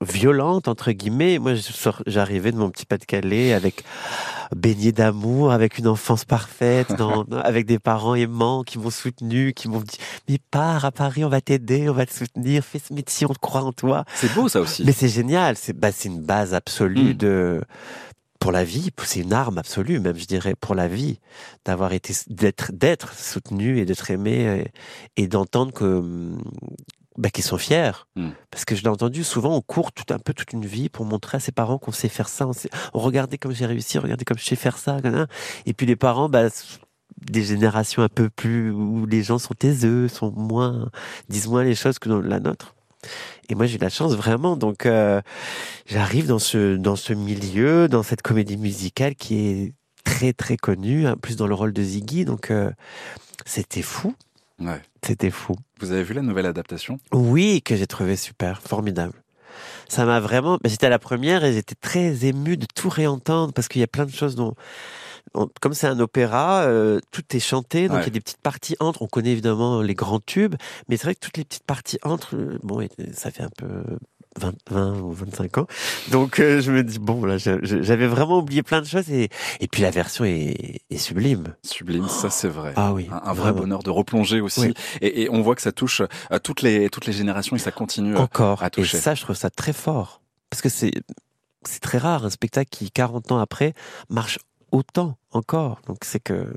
violente 0.00 0.66
entre 0.66 0.90
guillemets. 0.90 1.38
Moi, 1.38 1.52
j'arrivais 2.06 2.50
de 2.50 2.56
mon 2.56 2.68
petit 2.68 2.84
Pas-de-Calais 2.84 3.52
avec 3.52 3.84
baigné 4.56 4.90
d'amour, 4.90 5.52
avec 5.52 5.78
une 5.78 5.86
enfance 5.86 6.24
parfaite, 6.24 6.92
dans, 6.98 7.22
avec 7.44 7.66
des 7.66 7.78
parents 7.78 8.16
aimants 8.16 8.64
qui 8.64 8.78
m'ont 8.78 8.90
soutenu, 8.90 9.52
qui 9.52 9.68
m'ont 9.68 9.82
dit 9.82 9.98
mais 10.28 10.38
pars 10.50 10.84
à 10.84 10.90
Paris, 10.90 11.24
on 11.24 11.28
va 11.28 11.40
t'aider, 11.40 11.88
on 11.88 11.92
va 11.92 12.06
te 12.06 12.12
soutenir, 12.12 12.64
fais 12.64 12.80
ce 12.80 12.92
métier, 12.92 13.24
on 13.30 13.34
croit 13.34 13.62
en 13.62 13.72
toi. 13.72 14.04
C'est 14.14 14.34
beau 14.34 14.48
ça 14.48 14.60
aussi. 14.60 14.84
Mais 14.84 14.92
c'est 14.92 15.08
génial, 15.08 15.56
c'est 15.56 15.78
bah, 15.78 15.92
c'est 15.92 16.08
une 16.08 16.20
base 16.20 16.54
absolue 16.54 17.14
hmm. 17.14 17.18
de 17.18 17.62
pour 18.38 18.52
la 18.52 18.64
vie, 18.64 18.90
c'est 19.04 19.20
une 19.20 19.32
arme 19.32 19.58
absolue, 19.58 20.00
même 20.00 20.16
je 20.16 20.26
dirais 20.26 20.54
pour 20.54 20.74
la 20.74 20.88
vie, 20.88 21.18
d'avoir 21.64 21.92
été 21.92 22.14
d'être 22.28 22.72
d'être 22.72 23.12
soutenu 23.14 23.78
et 23.78 23.84
d'être 23.84 24.10
aimé 24.10 24.70
et, 25.16 25.22
et 25.22 25.26
d'entendre 25.26 25.72
que 25.72 26.36
bah, 27.18 27.30
qui 27.30 27.42
sont 27.42 27.58
fiers. 27.58 28.06
Hmm. 28.14 28.30
Parce 28.50 28.64
que 28.64 28.76
je 28.76 28.82
l'ai 28.82 28.88
entendu 28.88 29.24
souvent, 29.24 29.56
on 29.56 29.60
court 29.60 29.92
tout 29.92 30.14
un 30.14 30.18
peu 30.18 30.32
toute 30.32 30.52
une 30.52 30.64
vie 30.64 30.88
pour 30.88 31.04
montrer 31.04 31.38
à 31.38 31.40
ses 31.40 31.50
parents 31.50 31.76
qu'on 31.76 31.90
sait 31.90 32.08
faire 32.08 32.28
ça. 32.28 32.46
On, 32.46 32.52
sait, 32.52 32.70
regardez 32.94 33.38
comme 33.38 33.52
j'ai 33.52 33.66
réussi, 33.66 33.98
regardez 33.98 34.24
comme 34.24 34.38
je 34.38 34.44
sais 34.44 34.56
faire 34.56 34.78
ça. 34.78 34.98
Et 35.66 35.74
puis 35.74 35.86
les 35.86 35.96
parents, 35.96 36.28
bah, 36.28 36.48
des 37.16 37.42
générations 37.42 38.02
un 38.02 38.08
peu 38.08 38.30
plus 38.30 38.70
où 38.70 39.04
les 39.06 39.24
gens 39.24 39.38
sont 39.38 39.54
taiseux, 39.54 40.06
sont 40.06 40.30
moins, 40.30 40.90
disent 41.28 41.48
moins 41.48 41.64
les 41.64 41.74
choses 41.74 41.98
que 41.98 42.08
dans 42.08 42.20
la 42.20 42.38
nôtre. 42.38 42.76
Et 43.48 43.54
moi, 43.54 43.66
j'ai 43.66 43.76
eu 43.76 43.80
la 43.80 43.88
chance 43.88 44.14
vraiment. 44.14 44.56
Donc, 44.56 44.86
euh, 44.86 45.20
j'arrive 45.86 46.26
dans 46.26 46.38
ce 46.38 46.76
dans 46.76 46.96
ce 46.96 47.12
milieu, 47.12 47.88
dans 47.88 48.02
cette 48.02 48.22
comédie 48.22 48.56
musicale 48.56 49.14
qui 49.14 49.38
est 49.38 49.72
très 50.04 50.32
très 50.32 50.56
connue, 50.56 51.06
en 51.06 51.16
plus 51.16 51.36
dans 51.36 51.46
le 51.46 51.54
rôle 51.54 51.72
de 51.72 51.82
Ziggy. 51.82 52.24
Donc, 52.24 52.50
euh, 52.50 52.70
c'était 53.46 53.82
fou. 53.82 54.14
Ouais. 54.60 54.80
C'était 55.04 55.30
fou. 55.30 55.54
Vous 55.80 55.92
avez 55.92 56.02
vu 56.02 56.14
la 56.14 56.22
nouvelle 56.22 56.46
adaptation? 56.46 56.98
Oui, 57.12 57.62
que 57.62 57.76
j'ai 57.76 57.86
trouvé 57.86 58.16
super, 58.16 58.60
formidable. 58.60 59.14
Ça 59.88 60.04
m'a 60.04 60.20
vraiment. 60.20 60.58
J'étais 60.64 60.86
à 60.86 60.90
la 60.90 60.98
première 60.98 61.44
et 61.44 61.52
j'étais 61.52 61.74
très 61.74 62.26
ému 62.26 62.56
de 62.56 62.66
tout 62.74 62.88
réentendre 62.88 63.52
parce 63.52 63.68
qu'il 63.68 63.80
y 63.80 63.84
a 63.84 63.88
plein 63.88 64.06
de 64.06 64.12
choses 64.12 64.34
dont. 64.34 64.54
Comme 65.60 65.74
c'est 65.74 65.86
un 65.86 66.00
opéra, 66.00 66.62
euh, 66.62 67.00
tout 67.10 67.22
est 67.34 67.40
chanté, 67.40 67.88
donc 67.88 67.98
il 68.00 68.04
y 68.04 68.06
a 68.08 68.10
des 68.10 68.20
petites 68.20 68.40
parties 68.42 68.76
entre. 68.80 69.02
On 69.02 69.06
connaît 69.06 69.30
évidemment 69.32 69.82
les 69.82 69.94
grands 69.94 70.20
tubes, 70.20 70.54
mais 70.88 70.96
c'est 70.96 71.04
vrai 71.04 71.14
que 71.14 71.20
toutes 71.20 71.36
les 71.36 71.44
petites 71.44 71.64
parties 71.64 71.98
entre, 72.02 72.36
euh, 72.36 72.58
bon, 72.62 72.86
ça 73.12 73.30
fait 73.30 73.42
un 73.42 73.50
peu 73.56 73.66
20, 74.40 74.52
20 74.70 75.00
ou 75.00 75.12
25 75.12 75.58
ans. 75.58 75.66
Donc 76.10 76.38
euh, 76.38 76.60
je 76.60 76.70
me 76.70 76.84
dis 76.84 76.98
bon 76.98 77.24
là 77.24 77.38
j'avais 77.38 78.06
vraiment 78.06 78.38
oublié 78.38 78.62
plein 78.62 78.80
de 78.80 78.86
choses 78.86 79.10
et 79.10 79.30
et 79.60 79.66
puis 79.68 79.82
la 79.82 79.90
version 79.90 80.24
est, 80.24 80.82
est 80.90 80.96
sublime. 80.98 81.54
Sublime, 81.64 82.08
ça 82.08 82.30
c'est 82.30 82.48
vrai. 82.48 82.72
Ah 82.76 82.92
oui, 82.92 83.08
Un, 83.10 83.30
un 83.30 83.32
vrai 83.32 83.52
bonheur 83.52 83.82
de 83.82 83.90
replonger 83.90 84.40
aussi. 84.40 84.60
Oui. 84.60 84.74
Et, 85.00 85.22
et 85.22 85.30
on 85.30 85.42
voit 85.42 85.54
que 85.56 85.62
ça 85.62 85.72
touche 85.72 86.02
à 86.30 86.38
toutes 86.38 86.62
les 86.62 86.88
toutes 86.90 87.06
les 87.06 87.12
générations 87.12 87.56
et 87.56 87.58
ça 87.58 87.72
continue 87.72 88.16
à- 88.16 88.20
Encore. 88.20 88.62
à 88.62 88.68
Et 88.68 88.70
toucher. 88.70 88.98
ça 88.98 89.14
je 89.14 89.22
trouve 89.22 89.36
ça 89.36 89.50
très 89.50 89.72
fort 89.72 90.20
parce 90.50 90.62
que 90.62 90.68
c'est 90.68 90.92
c'est 91.64 91.80
très 91.80 91.98
rare 91.98 92.24
un 92.24 92.30
spectacle 92.30 92.68
qui 92.70 92.90
40 92.90 93.32
ans 93.32 93.38
après 93.40 93.74
marche 94.08 94.38
autant 94.72 95.16
encore. 95.32 95.80
Donc 95.86 95.98
c'est 96.04 96.20
que 96.20 96.54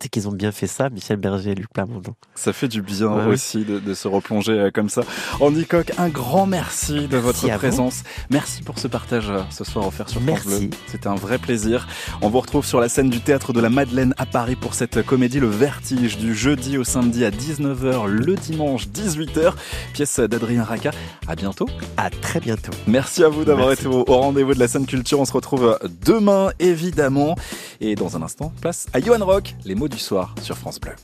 c'est 0.00 0.08
qu'ils 0.08 0.28
ont 0.28 0.32
bien 0.32 0.52
fait 0.52 0.66
ça, 0.66 0.90
Michel 0.90 1.16
Berger 1.16 1.50
et 1.52 1.54
Luc 1.54 1.68
Plamondon. 1.72 2.14
Ça 2.34 2.52
fait 2.52 2.68
du 2.68 2.82
bien 2.82 3.08
Ouais, 3.08 3.24
aussi 3.26 3.64
de, 3.64 3.78
de 3.78 3.94
se 3.94 4.08
replonger 4.08 4.52
euh, 4.52 4.70
comme 4.72 4.88
ça. 4.88 5.02
Andy 5.40 5.64
Coq, 5.66 5.92
un 5.98 6.08
grand 6.08 6.46
merci 6.46 7.08
de 7.08 7.16
votre 7.16 7.38
vous. 7.40 7.48
présence. 7.58 8.02
Merci 8.30 8.62
pour 8.62 8.78
ce 8.78 8.88
partage 8.88 9.30
euh, 9.30 9.40
ce 9.50 9.64
soir 9.64 9.86
offert 9.86 10.08
sur 10.08 10.20
France 10.20 10.44
Merci. 10.46 10.66
Bleu. 10.68 10.78
C'était 10.86 11.08
un 11.08 11.14
vrai 11.14 11.38
plaisir. 11.38 11.86
On 12.22 12.28
vous 12.28 12.40
retrouve 12.40 12.64
sur 12.66 12.80
la 12.80 12.88
scène 12.88 13.10
du 13.10 13.20
théâtre 13.20 13.52
de 13.52 13.60
la 13.60 13.70
Madeleine 13.70 14.14
à 14.18 14.26
Paris 14.26 14.56
pour 14.56 14.74
cette 14.74 15.04
comédie 15.04 15.40
Le 15.40 15.48
Vertige 15.48 16.18
du 16.18 16.34
jeudi 16.34 16.78
au 16.78 16.84
samedi 16.84 17.24
à 17.24 17.30
19h, 17.30 18.06
le 18.06 18.34
dimanche 18.34 18.88
18h. 18.88 19.52
Pièce 19.94 20.20
d'Adrien 20.20 20.64
Raca. 20.64 20.90
À 21.26 21.34
bientôt. 21.36 21.66
À 21.96 22.10
très 22.10 22.40
bientôt. 22.40 22.72
Merci 22.86 23.24
à 23.24 23.28
vous 23.28 23.44
d'avoir 23.44 23.72
été 23.72 23.86
au, 23.86 24.04
au 24.06 24.16
rendez-vous 24.18 24.54
de 24.54 24.58
la 24.60 24.68
scène 24.68 24.86
culture. 24.86 25.20
On 25.20 25.24
se 25.24 25.32
retrouve 25.32 25.78
demain, 26.04 26.50
évidemment. 26.58 27.34
Et 27.80 27.94
dans 27.94 28.16
un 28.16 28.22
instant, 28.22 28.52
place 28.60 28.86
à 28.92 29.00
Johan 29.00 29.24
Rock, 29.24 29.54
les 29.64 29.74
mots 29.74 29.85
du 29.88 29.98
soir 29.98 30.34
sur 30.42 30.56
France 30.56 30.80
Bleu. 30.80 30.94